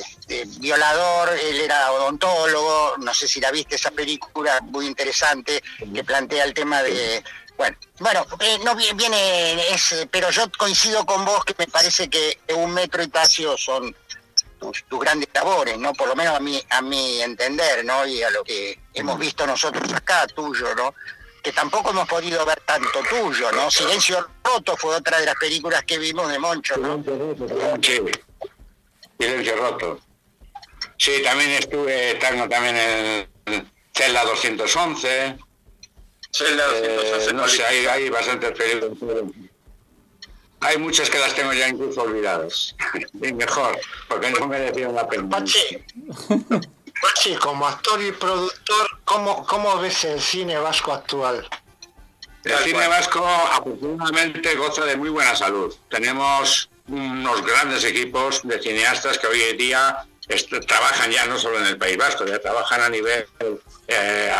[0.58, 5.62] violador, él era odontólogo, no sé si la viste esa película muy interesante
[5.92, 7.22] que plantea el tema de...
[7.56, 8.26] Bueno, bueno,
[8.64, 13.08] no viene, es, pero yo coincido con vos que me parece que un metro y
[13.08, 13.96] Tacio son
[14.58, 15.92] tus, grandes labores, ¿no?
[15.92, 18.06] Por lo menos a mi, a mi entender, ¿no?
[18.06, 20.94] Y a lo que hemos visto nosotros acá, tuyo, ¿no?
[21.42, 23.70] Que tampoco hemos podido ver tanto tuyo, ¿no?
[23.70, 27.02] Silencio Roto fue otra de las películas que vimos de Moncho, ¿no?
[27.82, 28.00] Sí,
[29.18, 30.00] Silencio Roto.
[30.98, 32.76] Sí, también estuve, tengo también
[33.46, 35.36] en Celda 211.
[36.32, 37.30] Celda 211.
[37.30, 38.98] Eh, no sé, hay, hay bastantes películas
[40.66, 42.74] hay muchas que las tengo ya incluso olvidadas.
[43.22, 45.28] y mejor, porque no merecían la pena.
[45.28, 45.78] Pachi,
[47.40, 51.48] como actor y productor, ¿cómo, ¿cómo ves el cine vasco actual?
[52.42, 55.74] El cine vasco afortunadamente goza de muy buena salud.
[55.90, 60.06] Tenemos unos grandes equipos de cineastas que hoy en día
[60.66, 63.26] trabajan ya no solo en el País Vasco, ya trabajan a nivel
[63.86, 64.32] eh,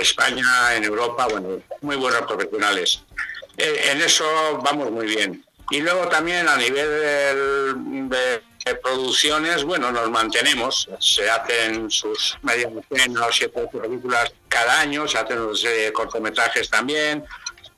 [0.00, 3.02] España, en Europa, bueno, muy buenos profesionales.
[3.56, 4.24] Eh, en eso
[4.64, 5.44] vamos muy bien.
[5.70, 8.42] Y luego también a nivel de,
[8.82, 10.88] producciones, bueno, nos mantenemos.
[11.00, 17.24] Se hacen sus medias o siete películas cada año, se hacen serie de cortometrajes también.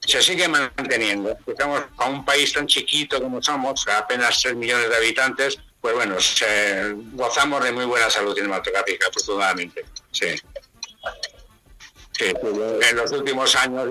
[0.01, 1.37] Se sigue manteniendo.
[1.47, 6.17] Estamos a un país tan chiquito como somos, apenas 3 millones de habitantes, pues bueno,
[7.13, 9.85] gozamos de muy buena salud cinematográfica, afortunadamente.
[10.11, 10.35] Sí.
[12.19, 13.89] en los últimos años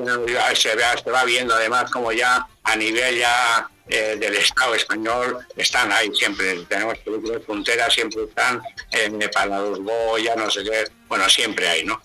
[0.54, 5.92] se, se va viendo además como ya a nivel ya eh, del Estado español están
[5.92, 6.64] ahí siempre.
[6.66, 10.86] Tenemos películas punteras, siempre están en para los Goya, no sé qué.
[11.08, 12.00] Bueno, siempre hay, ¿no?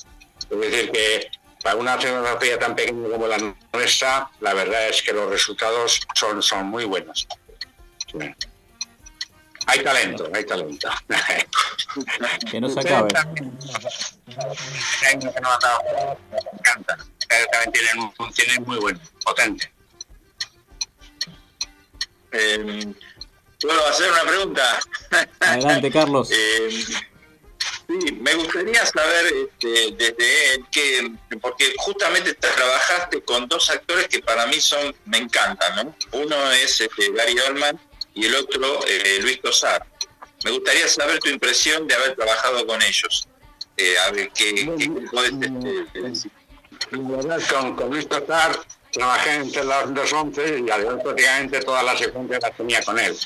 [0.51, 1.31] Es decir, que
[1.63, 3.37] para una cinematografía tan pequeña como la
[3.73, 7.29] nuestra, la verdad es que los resultados son, son muy buenos.
[9.67, 10.89] Hay talento, hay talento.
[12.51, 13.09] que no se acabe.
[17.53, 19.74] También tienen un cine muy bueno, potente.
[22.35, 22.95] Eh,
[23.61, 24.81] ¿Puedo hacer una pregunta?
[25.41, 26.29] Adelante, Carlos.
[26.31, 26.85] Eh,
[27.89, 34.47] sí, me gustaría saber este, desde que, porque justamente trabajaste con dos actores que para
[34.47, 35.97] mí son, me encantan, ¿no?
[36.13, 37.81] Uno es este, Gary Oldman
[38.15, 39.87] y el otro eh, Luis Tosar.
[40.45, 43.29] Me gustaría saber tu impresión de haber trabajado con ellos.
[43.77, 46.31] Eh, a ver, ¿qué, qué podés decir?
[46.91, 48.61] Con, con Luis Tosar
[48.95, 53.17] trabajé entre las dos once y además prácticamente todas las secuencias las tenía con él.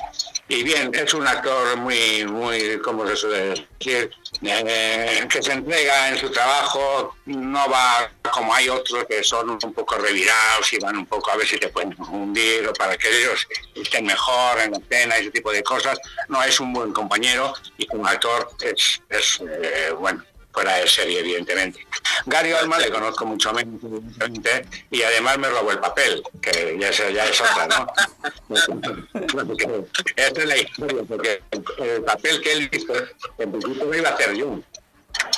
[0.48, 3.38] Y bien, es un actor muy, muy, como se suele
[3.78, 4.10] decir,
[4.42, 9.74] eh, que se entrega en su trabajo, no va como hay otros que son un
[9.74, 13.08] poco revirados y van un poco a ver si te pueden hundir o para que
[13.08, 15.98] ellos estén mejor en la escena, ese tipo de cosas.
[16.28, 20.24] No es un buen compañero y como actor es, es eh, bueno,
[20.58, 21.86] fuera de serie, evidentemente.
[22.26, 23.80] Gary Oldman le conozco mucho menos,
[24.90, 27.86] y además me robó el papel, que ya es, ya es otra, ¿no?
[30.16, 31.42] Esta es la historia, porque
[31.78, 32.92] el papel que él hizo,
[33.38, 34.58] en principio lo iba a hacer yo.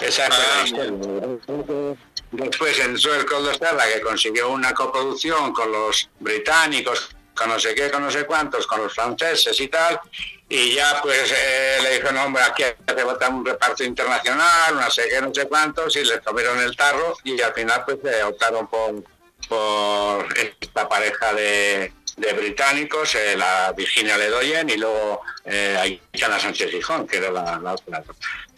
[0.00, 1.96] Esa es la ah, historia.
[2.32, 8.02] Después en Stella, que consiguió una coproducción con los británicos, con no sé qué, con
[8.02, 10.00] no sé cuántos, con los franceses y tal,
[10.52, 14.90] y ya pues eh, le dijo, no, hombre, aquí hace falta un reparto internacional, no
[14.90, 18.66] sé qué, no sé cuántos, y le comieron el tarro y al final pues optaron
[18.66, 19.04] por,
[19.48, 26.00] por esta pareja de, de británicos, eh, la Virginia Ledoyen y luego eh,
[26.38, 28.02] Sánchez Gijón, que era la, otra.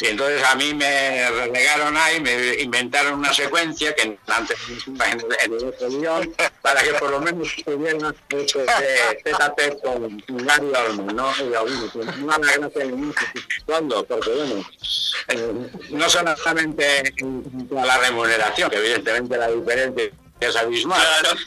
[0.00, 5.20] Y entonces a mí me relegaron ahí, me inventaron una secuencia que antes en
[5.52, 7.48] el, el guion, para que por lo menos
[9.80, 10.16] con
[11.14, 11.32] ¿no?
[11.38, 11.54] Y
[14.04, 14.64] porque bueno,
[15.28, 15.52] eh,
[15.90, 17.14] no solamente
[17.70, 20.10] la remuneración, que evidentemente la diferencia
[20.46, 21.00] es abismal,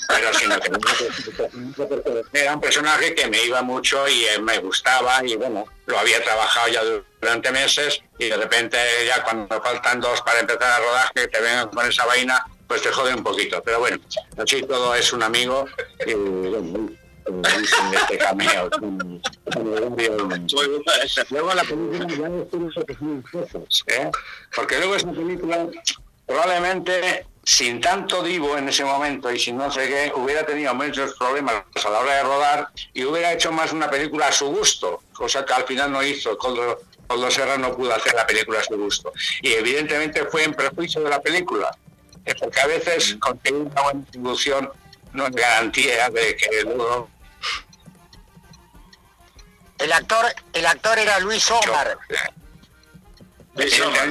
[0.08, 0.72] pero sino que
[2.34, 6.24] era un personaje que me iba mucho y eh, me gustaba y bueno, lo había
[6.24, 6.82] trabajado ya
[7.22, 8.78] durante meses y de repente
[9.08, 12.82] ya cuando faltan dos para empezar a rodar que te vengan con esa vaina, pues
[12.82, 13.62] te jode un poquito.
[13.64, 13.98] Pero bueno,
[14.38, 15.66] así todo es un amigo
[16.06, 16.90] y bueno,
[17.94, 18.70] este cameo.
[21.30, 24.12] luego la película ya ¿eh?
[24.56, 25.68] porque luego esa película
[26.26, 31.14] probablemente sin tanto divo en ese momento y sin no sé qué, hubiera tenido muchos
[31.14, 35.04] problemas a la hora de rodar y hubiera hecho más una película a su gusto,
[35.14, 36.36] cosa que al final no hizo.
[36.40, 39.14] Coldo, Coldo Serra no pudo hacer la película a su gusto.
[39.44, 41.70] Y evidentemente fue en perjuicio de la película,
[42.40, 44.72] porque a veces conseguir una buena distribución
[45.14, 47.10] no es garantía de que luego...
[49.78, 51.98] El actor, el actor era Luis Omar.
[53.56, 54.10] Luis Omar,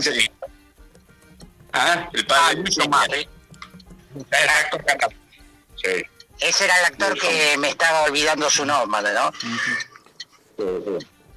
[1.75, 2.09] ¿Ah?
[2.13, 3.07] El padre ah,
[6.39, 9.33] Ese era el actor que me estaba olvidando su nombre, ¿no?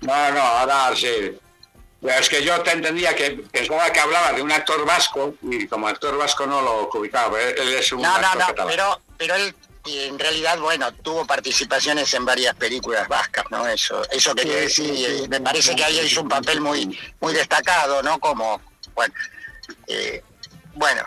[0.02, 1.36] No, no, ahora sí.
[2.04, 5.88] Es que yo te entendía que pensaba que hablaba de un actor vasco y como
[5.88, 7.42] actor vasco no lo ubicaba.
[7.42, 9.56] Él es un no, no, no, pero, pero él
[9.88, 13.68] en realidad, bueno, tuvo participaciones en varias películas vascas, ¿no?
[13.68, 18.20] Eso, eso que decir, me parece que ahí hizo un papel muy, muy destacado, ¿no?
[18.20, 18.62] Como,
[18.94, 19.14] bueno,
[19.88, 20.22] eh,
[20.78, 21.04] bueno.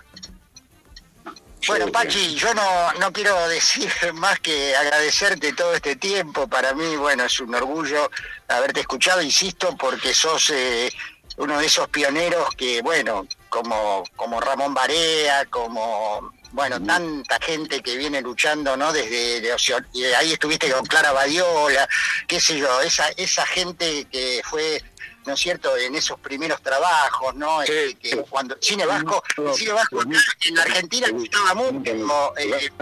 [1.67, 6.49] Bueno, Pachi, yo no, no quiero decir más que agradecerte todo este tiempo.
[6.49, 8.11] Para mí, bueno, es un orgullo
[8.49, 10.91] haberte escuchado, insisto, porque sos eh,
[11.37, 17.97] uno de esos pioneros que, bueno, como, como Ramón Barea, como, bueno, tanta gente que
[17.97, 18.93] viene luchando, ¿no?
[18.93, 21.89] Desde de, ahí estuviste con Clara Badiola,
[22.27, 24.83] qué sé yo, esa, esa gente que fue
[25.31, 27.63] ¿no es cierto?, en esos primeros trabajos, ¿no?
[27.63, 32.73] Este, que cuando el cine vasco, el cine vasco en la Argentina estaba mucho, eh,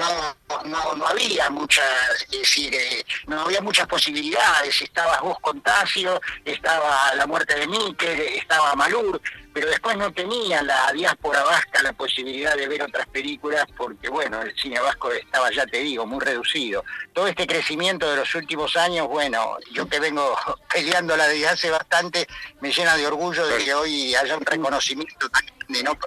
[0.00, 1.84] no, no, no había muchas,
[2.30, 4.80] es decir, eh, no había muchas posibilidades.
[4.80, 9.20] Estabas vos Contagio, estaba la muerte de Níquel, estaba Malur,
[9.52, 14.40] pero después no tenía la diáspora vasca la posibilidad de ver otras películas porque, bueno,
[14.42, 16.84] el cine vasco estaba, ya te digo, muy reducido.
[17.12, 20.36] Todo este crecimiento de los últimos años, bueno, yo que vengo
[20.72, 22.26] peleándola desde hace bastante,
[22.60, 25.98] me llena de orgullo de que hoy haya un reconocimiento tan grande, ¿no?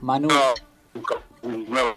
[0.00, 0.28] Manu.
[1.44, 1.96] nuevo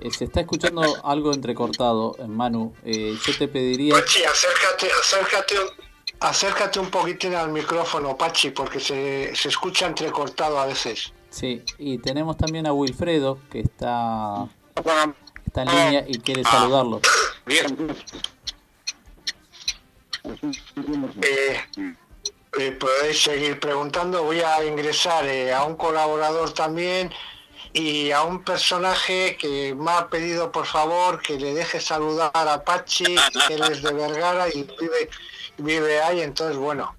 [0.00, 2.74] eh, se está escuchando algo entrecortado, Manu.
[2.84, 3.94] Eh, yo te pediría.
[3.94, 5.54] Pachi, acércate, acércate,
[6.20, 11.12] acércate un poquitín al micrófono, Pachi, porque se, se escucha entrecortado a veces.
[11.30, 14.48] Sí, y tenemos también a Wilfredo, que está,
[15.44, 17.00] está en línea y quiere saludarlo.
[17.44, 17.94] Bien.
[21.22, 21.60] Eh,
[22.58, 24.24] eh, podéis seguir preguntando.
[24.24, 27.12] Voy a ingresar eh, a un colaborador también
[27.72, 32.64] y a un personaje que me ha pedido por favor que le deje saludar a
[32.64, 35.10] Pachi, que él es de Vergara y vive,
[35.58, 36.20] vive ahí.
[36.20, 36.96] Entonces, bueno,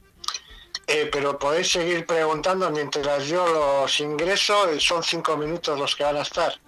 [1.12, 4.80] pero podéis seguir preguntando mientras yo los ingreso.
[4.80, 6.60] Son cinco minutos los que van a estar.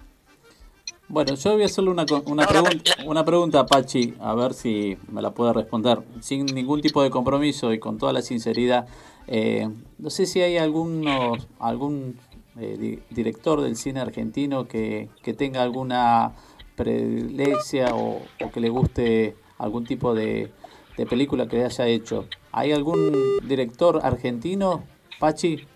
[1.08, 4.96] Bueno, yo voy a hacerle una, una, pregunta, una pregunta a Pachi, a ver si
[5.10, 8.86] me la puede responder, sin ningún tipo de compromiso y con toda la sinceridad.
[9.26, 12.18] Eh, no sé si hay algunos, algún
[12.58, 16.32] eh, director del cine argentino que, tenga alguna
[16.76, 20.50] predileccia o, que le guste algún tipo de,
[20.96, 22.26] de película que haya hecho.
[22.52, 23.12] ¿Hay algún
[23.46, 24.84] director argentino,
[25.18, 25.66] Pachi?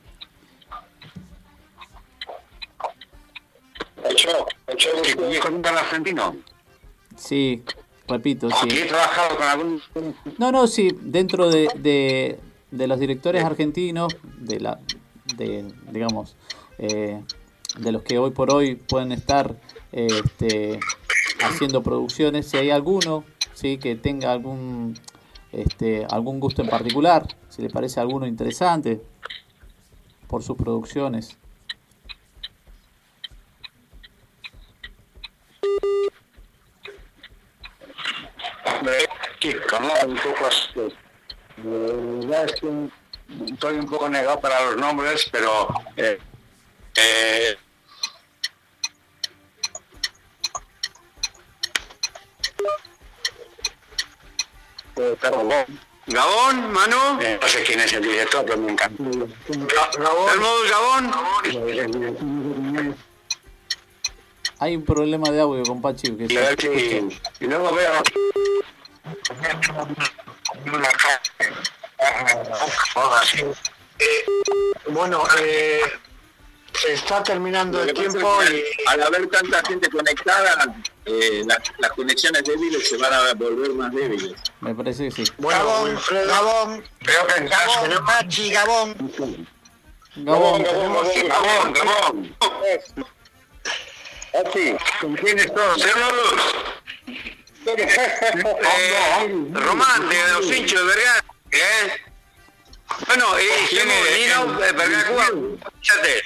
[5.43, 6.37] Con argentino?
[7.17, 7.63] Sí,
[8.07, 8.69] repito, sí.
[8.71, 9.83] he trabajado con algún...
[10.39, 12.39] No, no, sí, dentro de,
[12.71, 14.79] de, los directores argentinos, de la,
[15.37, 16.37] de, digamos,
[16.79, 17.23] eh,
[17.79, 19.57] de los que hoy por hoy pueden estar
[19.93, 20.79] este,
[21.43, 23.25] haciendo producciones, si hay alguno,
[23.55, 24.99] sí, que tenga algún,
[25.53, 29.01] este, algún gusto en particular, si le parece alguno interesante
[30.27, 31.39] por sus producciones.
[39.79, 40.97] Un poco así.
[42.27, 42.89] La es que
[43.53, 46.19] estoy un poco negado para los nombres, pero eh,
[46.97, 47.57] eh,
[55.21, 55.67] Gabón.
[56.07, 57.21] Gabón, Manu.
[57.21, 59.03] Eh, no sé quién es el director, pero me encanta.
[59.99, 60.31] Gabón.
[60.71, 61.11] Gabón.
[64.59, 66.17] Hay un problema de audio con Pachi.
[66.17, 67.11] Que
[67.41, 67.93] y, y luego veo
[73.99, 74.25] eh,
[74.89, 75.81] bueno, eh,
[76.73, 78.63] se está terminando el tiempo y...
[78.89, 81.43] Al haber tanta gente conectada, eh,
[81.79, 84.35] las, conexiones débiles se van a volver más débiles.
[84.61, 85.33] Me parece que sí.
[85.39, 87.81] Bueno, Gabón, Gabón, creo que en caso
[88.53, 89.49] Gabón, Gabón.
[90.17, 90.93] Gabón, Gabón,
[91.29, 92.37] Gabón, Gabón.
[94.33, 95.79] Pachi, ¿con quién estás?
[97.67, 102.03] Eh, Román, de los hinchos de Vergara, ¿eh?
[103.07, 105.27] Bueno, y hicimos vino, Vergara, Cuba,
[105.81, 106.23] fíjate,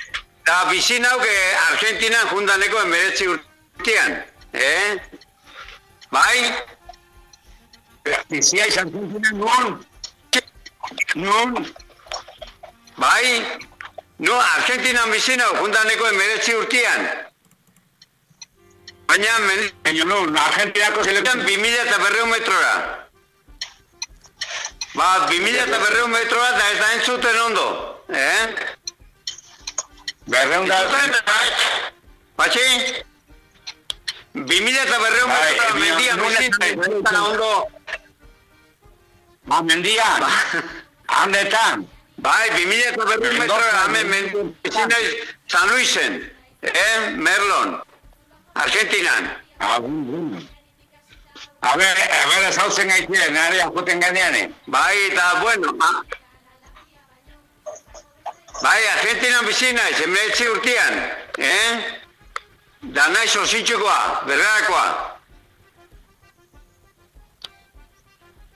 [0.47, 5.01] la piscina que Argentina juntaneko en Merezi Urtian, ¿eh?
[6.11, 6.55] Bai?
[8.29, 9.87] Pisiais Argentina non?
[11.15, 11.75] Non?
[12.97, 13.59] Bai?
[14.19, 17.30] No, Argentina piscina juntaneko en Merezi Urtian.
[19.11, 19.27] Baina,
[19.83, 22.75] baina, no, Argentinako selekzioan bi mila eta berreun metrora.
[24.95, 27.65] Ba, bi mila eta berreun metrora eta ez da entzuten ondo.
[28.07, 28.45] Eh?
[30.31, 30.79] Berreun da...
[32.39, 32.63] Patxi?
[34.47, 37.53] Bi mila eta berreun metrora, mendia, mendia, mendia, ondo.
[39.51, 40.11] Ba, mendia,
[41.19, 41.87] handetan.
[42.23, 45.05] Bai, bi mila eta berreun metrora, mendia,
[45.51, 46.21] San Luisen,
[46.63, 47.81] eh, Merlon.
[48.55, 49.37] Argentinan.
[49.59, 49.79] Ah.
[51.63, 54.55] A ver, a ver, ezautzen gaitien, nare joten gainean.
[54.67, 56.05] Bai, eta, bueno, ma.
[58.63, 60.99] Bai, Argentinan bizi naiz, emeretzi urtean,
[61.37, 61.99] eh?
[62.81, 64.87] Da naiz ositxukoa, bergarakoa.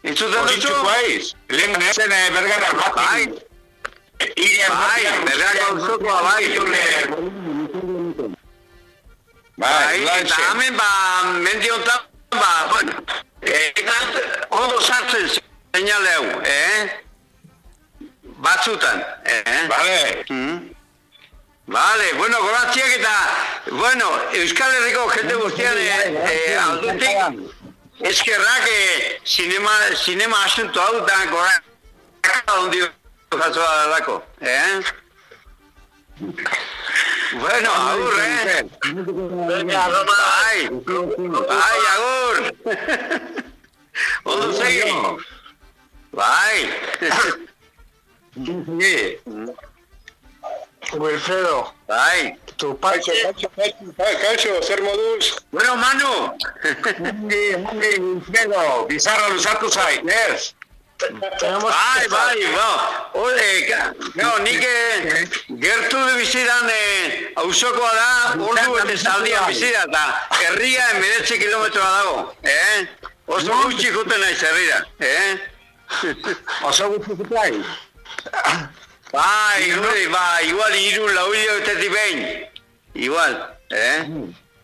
[0.04, 0.44] Entzuten duzu?
[0.44, 2.94] Ositxukoa iz, lehen zen bergara bat.
[2.94, 3.26] Bai,
[4.18, 7.53] bai, bergarako osokoa, bai.
[9.56, 10.84] Bai, eta hemen ba,
[11.38, 12.00] mendi honetan,
[12.30, 12.92] ba, bueno,
[13.40, 13.72] eh,
[14.50, 17.02] ondo sartzen seinale hau, eh?
[18.42, 19.66] Batzutan, eh?
[19.68, 20.24] Vale.
[20.28, 20.74] Mm.
[21.66, 23.14] Vale, bueno, goratziak eta,
[23.70, 27.54] bueno, Euskal Herriko jende guztian, eh, eh, aldutik,
[28.00, 32.90] eskerrak, eh, sinema, sinema asunto hau, da, goratziak, ondio,
[33.30, 34.82] jasoa dalako, eh?
[36.18, 38.68] Bueno, agur, eh?
[38.84, 40.12] Venga, Roma.
[40.44, 40.70] Ai,
[41.50, 42.36] ai, agur.
[44.24, 44.92] Ondo segi.
[46.12, 46.70] Bai.
[48.34, 49.18] Sí.
[50.92, 52.38] Wilfredo, Bai.
[52.56, 53.10] tu Pachi.
[53.96, 55.36] Kaixo, zer moduz?
[55.50, 56.36] Bueno, Manu.
[56.98, 59.28] Mungi, mungi, Wilfredo, bizarra
[59.70, 60.54] zait, ez?
[60.54, 60.63] Tenemos
[61.12, 63.14] Bai, bai, bai.
[63.14, 63.50] Ole,
[64.14, 68.10] no, nik eh, gertu de bizidan eh, auzokoa da,
[68.42, 70.04] ordu eta zaldian bizida, eta
[70.40, 72.86] herria emeretze kilometroa dago, eh?
[73.26, 75.36] Oso gutxi juten naiz herrira, eh?
[76.62, 77.52] Oso gutxi zutai?
[79.12, 82.24] Bai, hori, bai, igual iru lau hilabetetik behin.
[82.94, 83.36] Igual,
[83.70, 84.08] eh?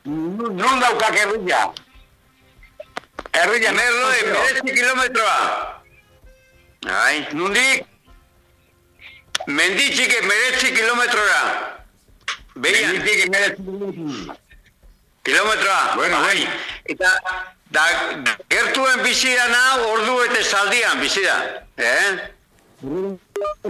[0.04, 1.68] Non daukak herria?
[3.30, 5.79] Herria, Merlo, emeretze kilometroa.
[6.86, 7.84] Ai, nundik?
[9.46, 11.42] Menditxik emeretze kilometrora.
[12.54, 12.92] Behian.
[12.92, 14.36] Menditik emeretzi kilometrora.
[15.22, 16.48] Kilometroa, Bueno, bai.
[16.84, 17.10] Eta,
[17.70, 17.84] da,
[18.48, 21.66] gertuen bizidana ordu eta zaldian bizida.
[21.76, 22.32] Eh?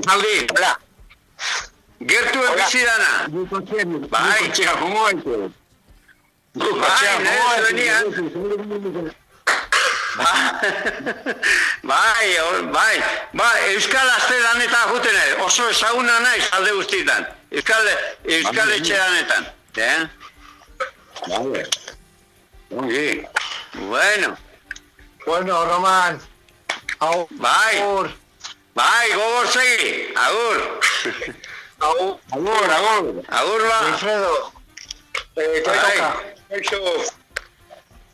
[0.07, 0.79] Zaldi, hola.
[2.01, 2.65] Gertuen Hola.
[2.65, 3.27] bizidana.
[4.11, 4.53] Bai.
[4.81, 5.51] Como ente?
[6.55, 9.15] Bai, nire zuenian.
[11.91, 12.29] bai,
[12.73, 12.97] bai,
[13.33, 17.27] bai, Euskal Aztelan eta juten ez, oso ezaguna naiz alde guztietan.
[17.51, 17.89] Euskal,
[18.25, 19.47] Euskal etxeranetan.
[19.77, 20.09] Eh?
[21.29, 21.67] Vale.
[22.71, 23.27] Ongi.
[23.75, 24.37] Bueno,
[25.27, 26.21] Bueno, Román.
[26.99, 27.27] Agur.
[27.31, 27.77] bai,
[28.75, 30.81] bai, gogor segi, agur.
[31.81, 32.19] Agur.
[32.33, 33.25] Agur, agur.
[33.29, 33.79] Agur ba.
[33.87, 34.53] Wilfredo.
[35.37, 35.97] Eh, Bai.
[35.97, 36.23] toca.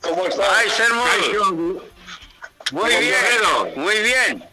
[0.02, 0.48] ¿Cómo estás?
[0.48, 1.82] Bai, zer modu.
[2.72, 3.14] Muy bien,
[3.76, 4.44] muy bien.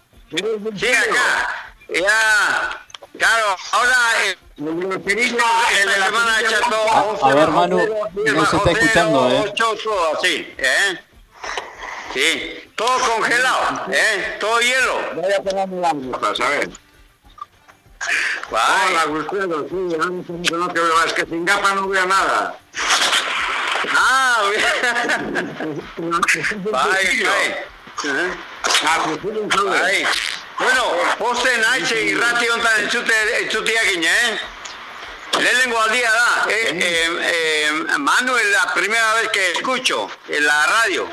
[0.77, 1.49] Sí, acá.
[1.89, 2.81] Ya,
[3.17, 3.97] claro, ahora...
[4.25, 6.77] Eh, en la semana echando...
[7.23, 9.53] A- a ver, Manu, no se está escuchando, ¿eh?
[10.17, 10.99] Así, ¿eh?
[12.13, 14.37] Sí, todo congelado, ¿eh?
[14.39, 14.99] Todo hielo.
[15.15, 16.69] Voy a ponerme la ropa, ¿sabes?
[18.51, 22.55] Hola, Gustavo, sí, no te veo, es que sin gafas no veo nada.
[23.95, 25.81] Ah, bien.
[25.97, 27.72] Bye, bye.
[29.69, 30.05] Bai.
[30.59, 30.83] Bueno,
[31.17, 34.39] posten naiz irrati hontan entzute, entzuteakin, eh?
[35.39, 41.09] Lehenengo aldia da, eh, eh, eh, Manuel, la primera vez que escucho en la radio.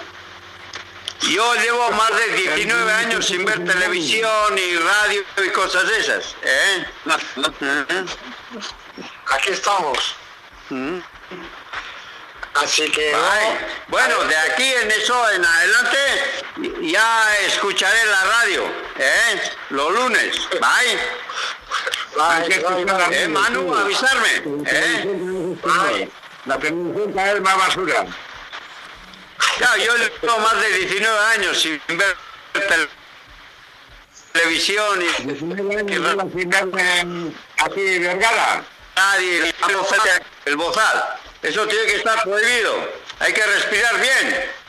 [1.22, 6.34] Yo llevo más de 19 años sin ver televisión y radio y cosas esas.
[6.42, 6.86] ¿eh?
[9.30, 10.14] Aquí estamos.
[10.70, 10.98] ¿Mm?
[12.54, 13.14] Así que...
[13.88, 15.98] Bueno, de aquí en eso en adelante
[16.82, 18.64] ya escucharé la radio,
[18.98, 19.40] ¿eh?
[19.70, 20.98] Los lunes, bye.
[22.16, 26.08] Bye, eh, Manu, avisarme, ¿eh?
[26.46, 28.06] La televisión cae más basura.
[29.60, 32.16] Ya, yo llevo más de 19 años sin ver
[34.32, 35.22] televisión y...
[35.24, 35.90] 19 años
[36.34, 38.64] sin ver aquí Vergara.
[38.96, 39.54] Nadie,
[40.46, 41.19] el bozal.
[41.42, 42.74] Eso tiene que estar prohibido.
[43.18, 44.50] Hay que respirar bien.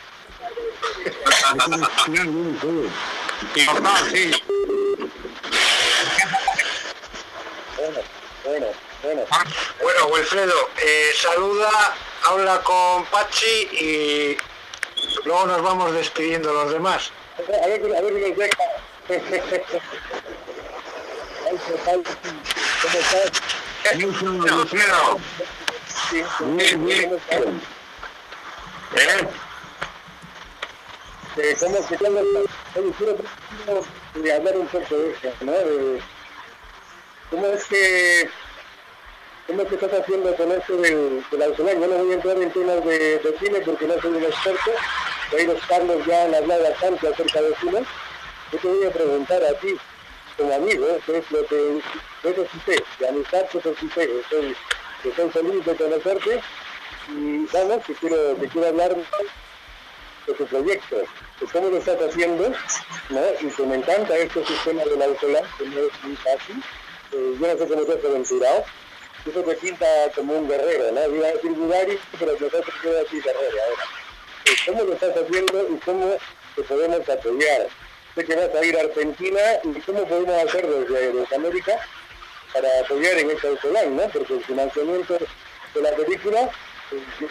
[7.78, 7.98] Bueno,
[8.44, 8.68] bueno,
[9.02, 9.26] bueno.
[9.82, 14.38] Bueno, Wilfredo, eh, saluda, habla con Pachi y
[15.26, 17.12] luego nos vamos despidiendo los demás.
[17.38, 18.58] A ver, a ver, nos deja.
[22.82, 23.32] ¿Cómo estás?
[23.96, 25.20] Wilfredo.
[25.92, 26.24] Sí,
[26.56, 27.14] bien, bien.
[28.96, 29.28] ¿Eh?
[31.38, 32.22] Estamos escuchando
[34.16, 35.52] de hablar un poco de eso, ¿no?
[35.52, 36.02] De,
[37.30, 38.30] ¿Cómo es que
[39.48, 41.80] cómo es que estás haciendo con esto del, del auxiliar?
[41.80, 44.72] Yo no voy a entrar en temas de, de cine porque no soy un experto,
[45.38, 47.84] ahí los Carlos ya han hablado bastante acerca de cine.
[48.52, 49.78] Yo te voy a preguntar a ti,
[50.38, 51.82] como amigo, ¿qué es lo que,
[52.22, 52.84] qué usted?
[53.00, 54.56] De amistad, es usted, soy
[55.02, 56.42] que estoy feliz de conocerte
[57.10, 58.96] y vamos, que quiero, que quiero hablar
[60.28, 62.50] de tu proyecto, de cómo lo estás haciendo,
[63.10, 63.22] ¿no?
[63.42, 66.64] y que me encanta este sistema de la autola, que no es muy fácil,
[67.12, 68.66] eh, yo no sé cómo has aventurado,
[69.26, 69.86] eso te pinta
[70.16, 71.16] como un guerrero, ¿no?
[71.16, 73.84] Iba a decir Bulgari, pero nosotros quiero decir guerrero ahora.
[74.46, 76.16] Eh, ¿Cómo lo estás haciendo y cómo
[76.56, 77.68] te podemos apoyar?
[78.16, 81.80] Sé que vas a ir a Argentina y cómo podemos hacer desde América
[82.54, 84.04] para apoyar en esta autolán, ¿no?
[84.10, 85.18] Porque el financiamiento
[85.74, 86.50] de la película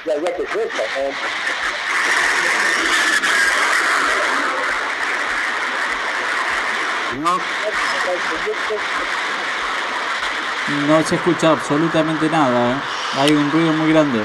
[0.07, 0.83] ya, ya que cuesta,
[7.19, 7.39] ¿no?
[10.87, 12.81] No se escucha absolutamente nada, ¿eh?
[13.19, 14.25] hay un ruido muy grande.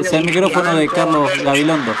[0.00, 1.94] es el micrófono de Carlos Gabilondo.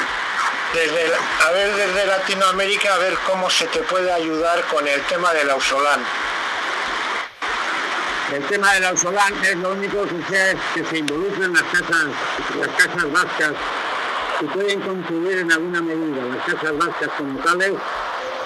[0.72, 1.12] Desde,
[1.46, 5.50] a ver desde Latinoamérica, a ver cómo se te puede ayudar con el tema del
[5.50, 6.00] Ausolán.
[8.32, 12.06] El tema del Ausolán es lo único que sea que se involucren las casas,
[12.60, 13.52] las casas vascas,
[14.38, 16.24] que pueden contribuir en alguna medida.
[16.26, 17.72] Las casas vascas como tales,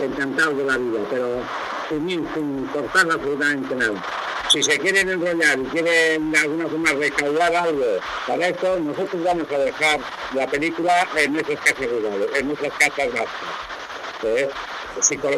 [0.00, 1.42] encantados de la vida, pero
[1.90, 4.02] sin, sin cortar absolutamente nada.
[4.48, 7.84] Si se quieren enrollar y quieren de alguna forma recaudar algo
[8.26, 10.00] para esto, nosotros vamos a dejar
[10.32, 15.32] la película en nuestras casas rurales, en nuestras casas vascas si con,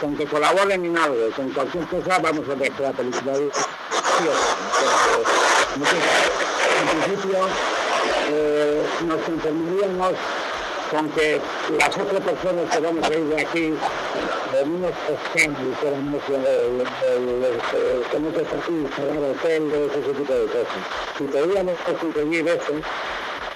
[0.00, 3.32] con, que colaboren en algo, con cualquier cosa, vamos a ver la película.
[3.34, 3.50] en
[7.04, 7.38] principio,
[8.30, 10.14] eh, nos conformaríamos
[10.90, 11.40] con que
[11.78, 13.74] las otras personas que vamos a ir de aquí,
[14.52, 14.92] de unos
[18.10, 20.82] tenemos que partir, pagar hoteles, ese tipo de cosas.
[21.16, 22.74] Si podríamos conseguir eso,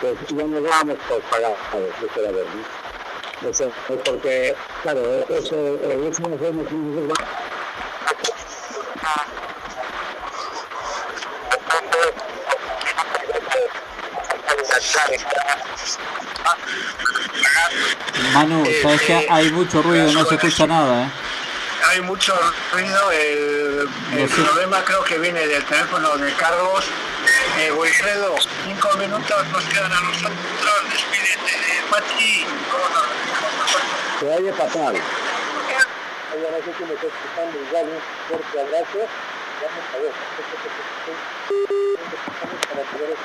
[0.00, 2.32] pues ya nos vamos por pagar, eso era
[4.04, 5.56] porque, claro, eso,
[6.08, 7.12] eso no un
[18.32, 21.10] Manu, sabes que hay mucho ruido, no se escucha nada, ¿eh?
[21.88, 22.34] Hay mucho
[22.72, 26.84] ruido, el, el problema creo que viene del teléfono de Carlos.
[27.58, 28.34] Eh, Wilfredo,
[28.64, 32.46] cinco minutos nos quedan a nosotros, despídete de Pachi.
[34.20, 34.94] Se oye fatal.
[34.94, 38.98] No sé si me está escuchando igual, un fuerte abrazo.
[39.62, 40.12] Vamos a ver,
[42.68, 43.16] para poder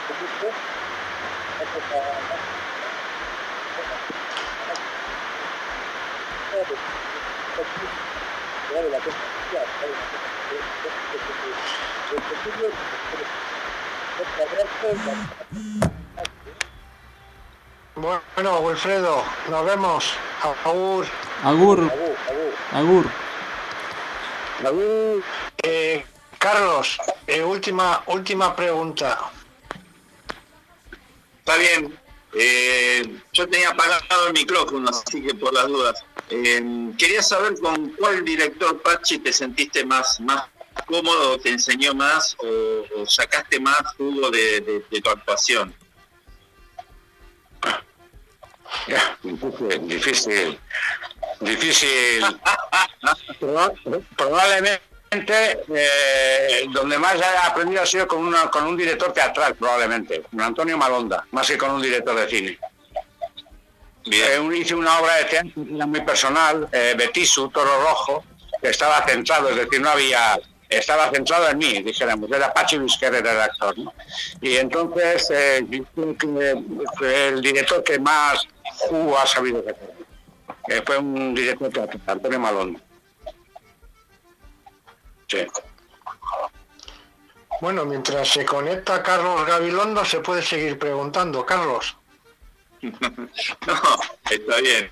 [17.96, 20.16] Bueno, Wilfredo, nos vemos.
[20.42, 21.06] Agur.
[21.44, 21.92] Agur.
[22.72, 23.06] Agur.
[24.66, 25.24] Agur.
[25.64, 26.04] Eh,
[26.39, 29.20] Carlos, eh, última, última pregunta.
[31.39, 31.96] Está bien.
[32.34, 36.04] Eh, yo tenía apagado el micrófono, así que por las dudas.
[36.28, 40.46] quería saber con cuál director Pachi te sentiste más, más
[40.88, 45.76] cómodo, te enseñó más o, sacaste más jugo de tu actuación.
[49.82, 50.59] Difícil,
[51.39, 52.26] difícil.
[54.17, 60.22] probablemente eh, donde más he aprendido ha sido con, una, con un director teatral, probablemente,
[60.22, 62.59] con Antonio Malonda, más que con un director de cine.
[64.05, 68.24] Eh, hice una obra de teatro muy personal, eh, Betisu, Toro Rojo,
[68.61, 70.39] que estaba centrado, es decir, no había
[70.72, 73.76] estaba centrado en mí, dijéramos, era Pachi Vizquer el redactor.
[74.41, 75.67] Y entonces eh,
[77.01, 80.84] el director que más jugo ha sabido hacer.
[80.86, 82.82] fue un director teatral, Antonio Malón.
[85.28, 85.45] Sí.
[87.59, 91.45] Bueno, mientras se conecta Carlos Gabilondo, se puede seguir preguntando.
[91.45, 91.95] Carlos.
[92.82, 93.82] no,
[94.30, 94.91] está bien.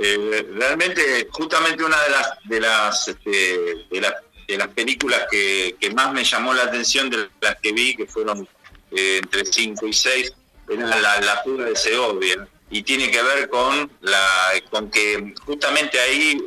[0.00, 4.14] Eh, realmente, justamente una de las de las, este, de las
[4.48, 8.48] de las películas que, más me llamó la atención de las que vi, que fueron
[8.90, 10.32] eh, entre 5 y 6,
[10.70, 12.48] era la, la fuga de Segovia.
[12.70, 16.38] Y tiene que ver con, la, con que justamente ahí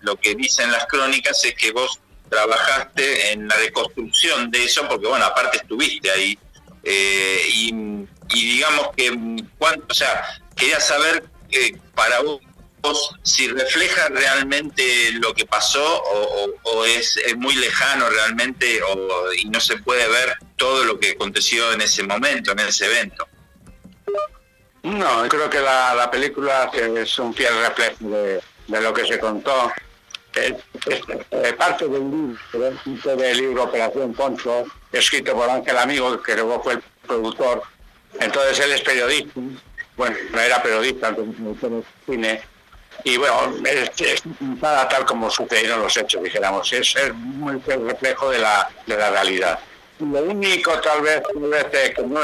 [0.00, 5.06] lo que dicen las crónicas es que vos trabajaste en la reconstrucción de eso, porque
[5.06, 6.38] bueno, aparte estuviste ahí.
[6.82, 7.96] Eh, y,
[8.32, 9.16] digamos que,
[9.58, 12.40] cuánto, o sea, quería saber eh, para vos
[13.22, 16.02] si refleja realmente lo que pasó
[16.64, 18.80] o, es, muy lejano realmente
[19.38, 23.26] y no se puede ver todo lo que aconteció en ese momento, en ese evento.
[24.82, 29.72] No, creo que la, película es un fiel reflejo de, lo que se contó.
[30.32, 30.54] Es,
[31.54, 36.82] parte del libro, del libro Operación Poncho, escrito por Ángel Amigo, que luego fue el
[37.06, 37.62] productor.
[38.20, 39.40] Entonces él es periodista,
[39.96, 42.42] bueno, no era periodista, entonces cine,
[43.04, 44.22] y bueno, es,
[44.60, 49.58] nada tal como sucedieron los hechos, dijéramos, es, muy reflejo de la, de la realidad.
[49.98, 51.22] Lo único tal vez,
[51.72, 52.20] eh, que no,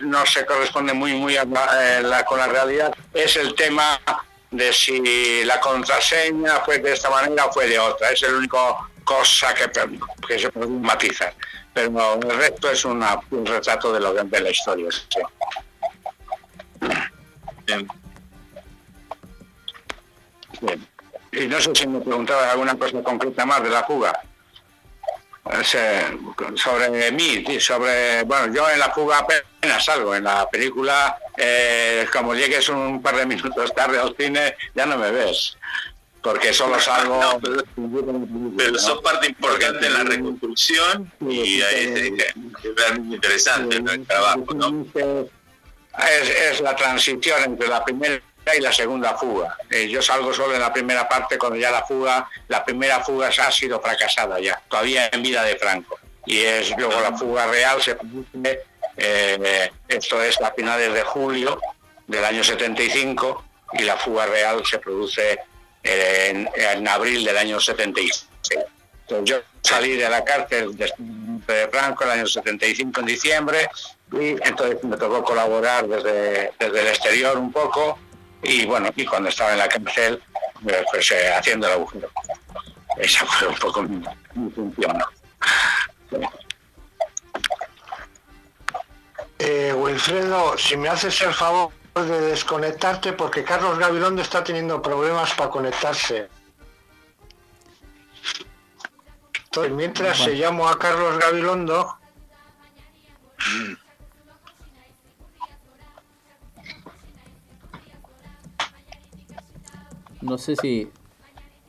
[0.00, 1.44] no se corresponde muy muy eh,
[2.26, 4.00] con la realidad es el tema
[4.50, 8.10] de si la contraseña fue de esta manera o fue de otra.
[8.10, 9.70] Es el único cosa que,
[10.26, 10.70] que se puede.
[11.74, 13.04] Pero el resto es un
[13.44, 14.88] retrato de, lo, de la historia.
[21.32, 24.12] Y no sé si me preguntaba alguna cosa concreta más de la fuga.
[26.54, 32.34] sobre mí, sobre, bueno, yo en la fuga apenas salgo, en la película, eh, como
[32.34, 35.56] llegues un par de minutos tarde al cine, ya no me ves,
[36.22, 37.20] porque solo salgo...
[38.56, 42.34] pero, sos parte importante en la reconstrucción y es,
[42.76, 44.86] realmente interesante el trabajo, ¿no?
[45.98, 48.20] Es, es la transición entre la primera
[48.54, 49.56] y la segunda fuga.
[49.70, 53.28] Eh, yo salgo solo en la primera parte cuando ya la fuga, la primera fuga
[53.28, 55.98] ha sido fracasada ya, todavía en vida de Franco.
[56.26, 58.60] Y es luego la fuga real se produce,
[58.96, 61.60] eh, esto es a finales de julio
[62.06, 63.44] del año 75
[63.74, 65.38] y la fuga real se produce
[65.82, 68.28] en, en abril del año 76.
[69.02, 73.68] Entonces yo salí de la cárcel de Franco el año 75 en diciembre
[74.12, 77.98] y entonces me tocó colaborar desde, desde el exterior un poco
[78.42, 80.22] y bueno, y cuando estaba en la cárcel,
[80.68, 82.08] eh, pues eh, haciendo el agujero.
[82.96, 84.02] Esa fue un poco mi,
[84.50, 84.98] función.
[89.38, 95.34] Eh, Wilfredo, si me haces el favor de desconectarte, porque Carlos Gabilondo está teniendo problemas
[95.34, 96.28] para conectarse.
[99.44, 101.98] Entonces, mientras se llamo a Carlos Gabilondo.
[110.26, 110.90] No sé si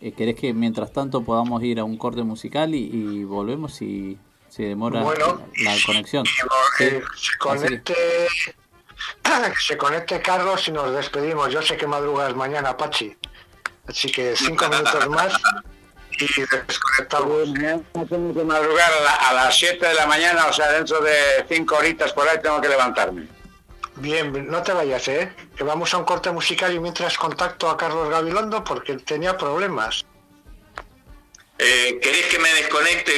[0.01, 4.18] eh, querés que mientras tanto podamos ir a un corte musical y, volvemos si
[4.49, 6.26] se demora la, conexión.
[6.78, 7.01] se,
[7.39, 7.95] conecte,
[9.60, 11.51] se conecte Carlos y nos despedimos.
[11.51, 13.16] Yo sé que madrugas mañana, Pachi.
[13.88, 15.34] Así que cinco minutos más
[16.20, 17.53] y desconectamos.
[18.10, 21.76] Tengo que madrugar a, a las 7 de la mañana, o sea, dentro de cinco
[21.76, 23.37] horitas por ahí tengo que levantarme.
[24.00, 25.34] Bien, no te vayas, ¿eh?
[25.56, 30.06] Que vamos a un corte musical y mientras contacto a Carlos Gabilondo porque tenía problemas.
[31.60, 33.12] Eh, ¿Querés que me desconecte,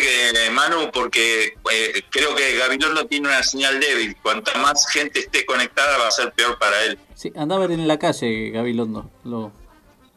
[0.51, 0.89] Manu?
[0.93, 4.15] Porque eh, creo que Gabilondo tiene una señal débil.
[4.21, 6.97] Cuanta más gente esté conectada va a ser peor para él.
[7.15, 9.51] Sí, anda a ver en la calle, Gabilondo, lo,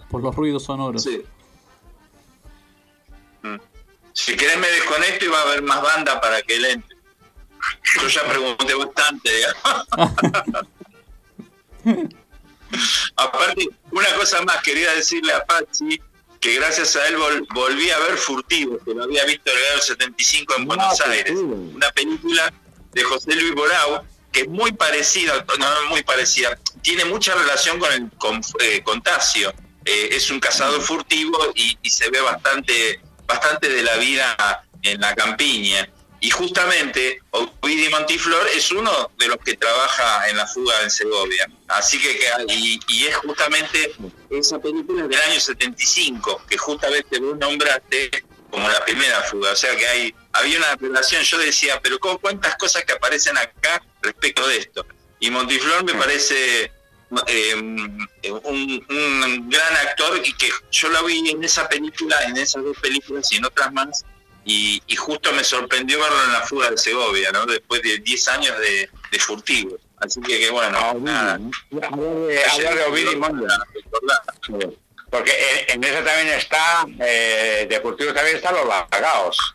[0.08, 1.02] por los ruidos sonoros.
[1.02, 1.24] Sí.
[3.42, 3.56] Mm.
[4.12, 6.91] Si querés me desconecto y va a haber más banda para que él entre.
[8.00, 9.30] Yo ya pregunté bastante.
[13.16, 16.00] Aparte, una cosa más, quería decirle a Pachi
[16.40, 17.16] que gracias a él
[17.54, 21.38] volví a ver Furtivo, que lo había visto en el año 75 en Buenos Aires.
[21.38, 22.52] Una película
[22.92, 27.92] de José Luis Borau, que es muy parecida, no, muy parecida, tiene mucha relación con
[27.92, 29.54] el con, eh, Contagio.
[29.84, 35.00] Eh, es un cazador furtivo y, y, se ve bastante, bastante de la vida en
[35.00, 35.88] la campiña.
[36.22, 41.50] Y justamente Ovidio Montiflor es uno de los que trabaja en la fuga en Segovia.
[41.66, 42.16] Así que,
[42.48, 43.92] y, es justamente
[44.30, 49.50] esa película del año 75, que justamente vos nombraste como la primera fuga.
[49.50, 53.82] O sea que hay había una relación, yo decía, pero ¿cuántas cosas que aparecen acá
[54.00, 54.86] respecto de esto?
[55.18, 56.70] Y Montiflor me parece
[57.26, 58.08] eh, un,
[58.88, 63.30] un, gran actor y que yo lo vi en esa película, en esas dos películas
[63.32, 64.04] y en otras más,
[64.44, 67.46] y, justo me sorprendió verlo en la fuga de Segovia, ¿no?
[67.46, 69.76] Después de 10 años de, de furtivo.
[69.98, 71.34] Así que, que bueno, ah, nada.
[71.34, 73.20] Hablar de Ovidio
[75.10, 75.32] Porque
[75.68, 79.54] en, en, esa también está, eh, de furtivo también están los lagaos.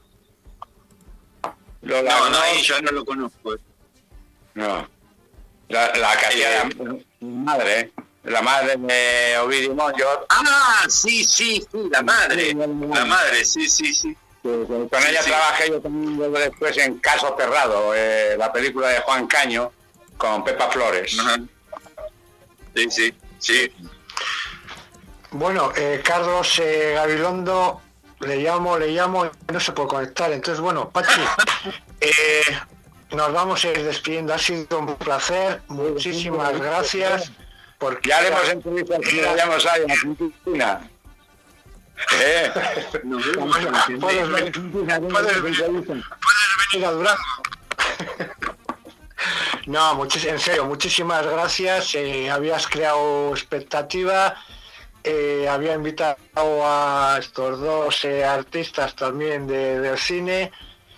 [1.81, 3.55] Los no, no, ahí yo no lo conozco.
[4.53, 4.89] No.
[5.69, 7.91] La, la eh, madre,
[8.23, 9.75] la madre de Ovidio.
[10.29, 12.53] Ah, sí, sí, sí, la madre.
[12.53, 14.15] La madre, sí, sí, sí.
[14.47, 19.71] Con ella trabajé yo también después en Caso Cerrado, eh, la película de Juan Caño
[20.17, 21.17] con Pepa Flores.
[22.73, 23.71] Sí, sí, sí.
[25.31, 27.81] Bueno, eh, Carlos eh, Gabilondo,
[28.21, 30.31] le llamo, le llamo y no se puede conectar.
[30.31, 31.19] Entonces, bueno, Pachi,
[33.11, 34.33] nos vamos a ir despidiendo.
[34.33, 35.61] Ha sido un placer.
[35.67, 37.31] Muchísimas gracias.
[37.77, 40.89] Porque ya haremos entrevistas que vayamos ahí en Argentina.
[42.19, 42.51] Eh.
[43.99, 44.51] puedes, venir,
[46.85, 47.23] a Durango.
[49.67, 51.95] No, en serio, muchísimas gracias.
[51.95, 54.35] Eh, habías creado expectativa.
[55.03, 60.51] Eh, había invitado a estos dos eh, artistas también de, del cine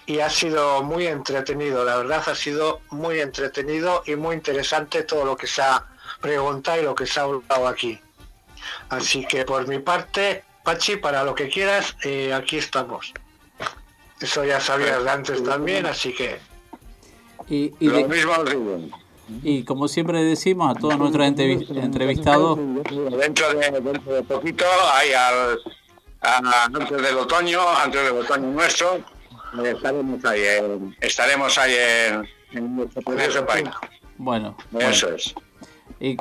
[0.05, 1.83] y ha sido muy entretenido.
[1.83, 5.85] La verdad ha sido muy entretenido y muy interesante todo lo que se ha
[6.21, 7.99] preguntado y lo que se ha hablado aquí.
[8.89, 13.11] Así que por mi parte, Pachi, para lo que quieras, eh, aquí estamos.
[14.21, 16.37] Eso ya sabías de antes también, así que...
[17.49, 18.33] Y, lo mismo
[19.41, 22.59] y como siempre decimos a todos nuestros entrevistados...
[23.17, 25.59] Dentro de, poquito hay al,
[26.71, 28.99] antes del otoño, antes del otoño nuestro,
[29.63, 31.75] estaremos ahí, en, estaremos ahí
[32.51, 33.01] en, nuestro
[33.43, 33.67] país.
[34.19, 35.33] Bueno, eso es.
[35.99, 36.15] Y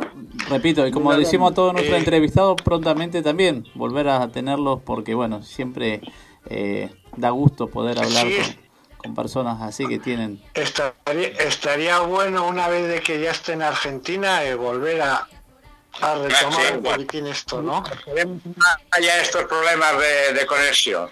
[0.48, 5.14] repito, y como decimos a todos nuestros eh, entrevistados, prontamente también volver a tenerlos porque,
[5.14, 6.00] bueno, siempre
[6.50, 8.26] eh, da gusto poder hablar
[8.96, 10.42] con, personas así que tienen...
[10.54, 15.28] Estaría, estaría bueno una vez de que ya esté en Argentina eh, volver a,
[16.00, 17.84] a retomar un poquitín esto, ¿no?
[18.90, 19.94] Haya estos problemas
[20.34, 21.08] de, conexión.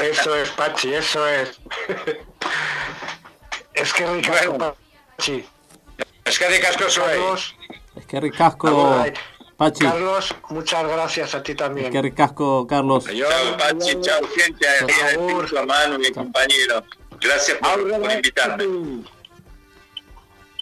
[0.00, 1.60] Eso es, Pachi, eso es.
[3.74, 5.44] es que rico, Pachi.
[6.30, 7.56] Es que ricasco Carlos,
[7.96, 9.04] Es que ricasco,
[9.56, 9.84] Pachi.
[9.84, 11.88] Carlos, muchas gracias a ti también.
[11.88, 13.04] Es que ricasco, Carlos.
[13.04, 16.84] Chao, Pachi, chao, gente, a hermano, mi compañero.
[17.20, 19.02] Gracias por, invitarme.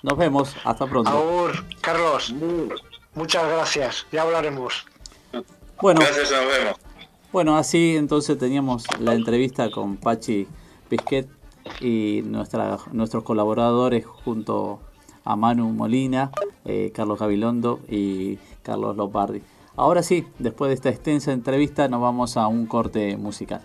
[0.02, 1.10] Nos vemos, hasta pronto.
[1.10, 1.52] Aur,
[1.82, 2.32] Carlos,
[3.12, 4.86] muchas gracias, ya hablaremos.
[5.82, 6.76] Bueno, gracias, nos vemos.
[7.30, 10.48] Bueno, así entonces teníamos la entrevista con Pachi
[10.88, 11.28] Pisquet
[11.80, 14.80] y nuestra, nuestros colaboradores junto
[15.28, 16.30] a Manu Molina,
[16.64, 19.42] eh, Carlos Gabilondo y Carlos Lopardi.
[19.76, 23.60] Ahora sí, después de esta extensa entrevista nos vamos a un corte musical.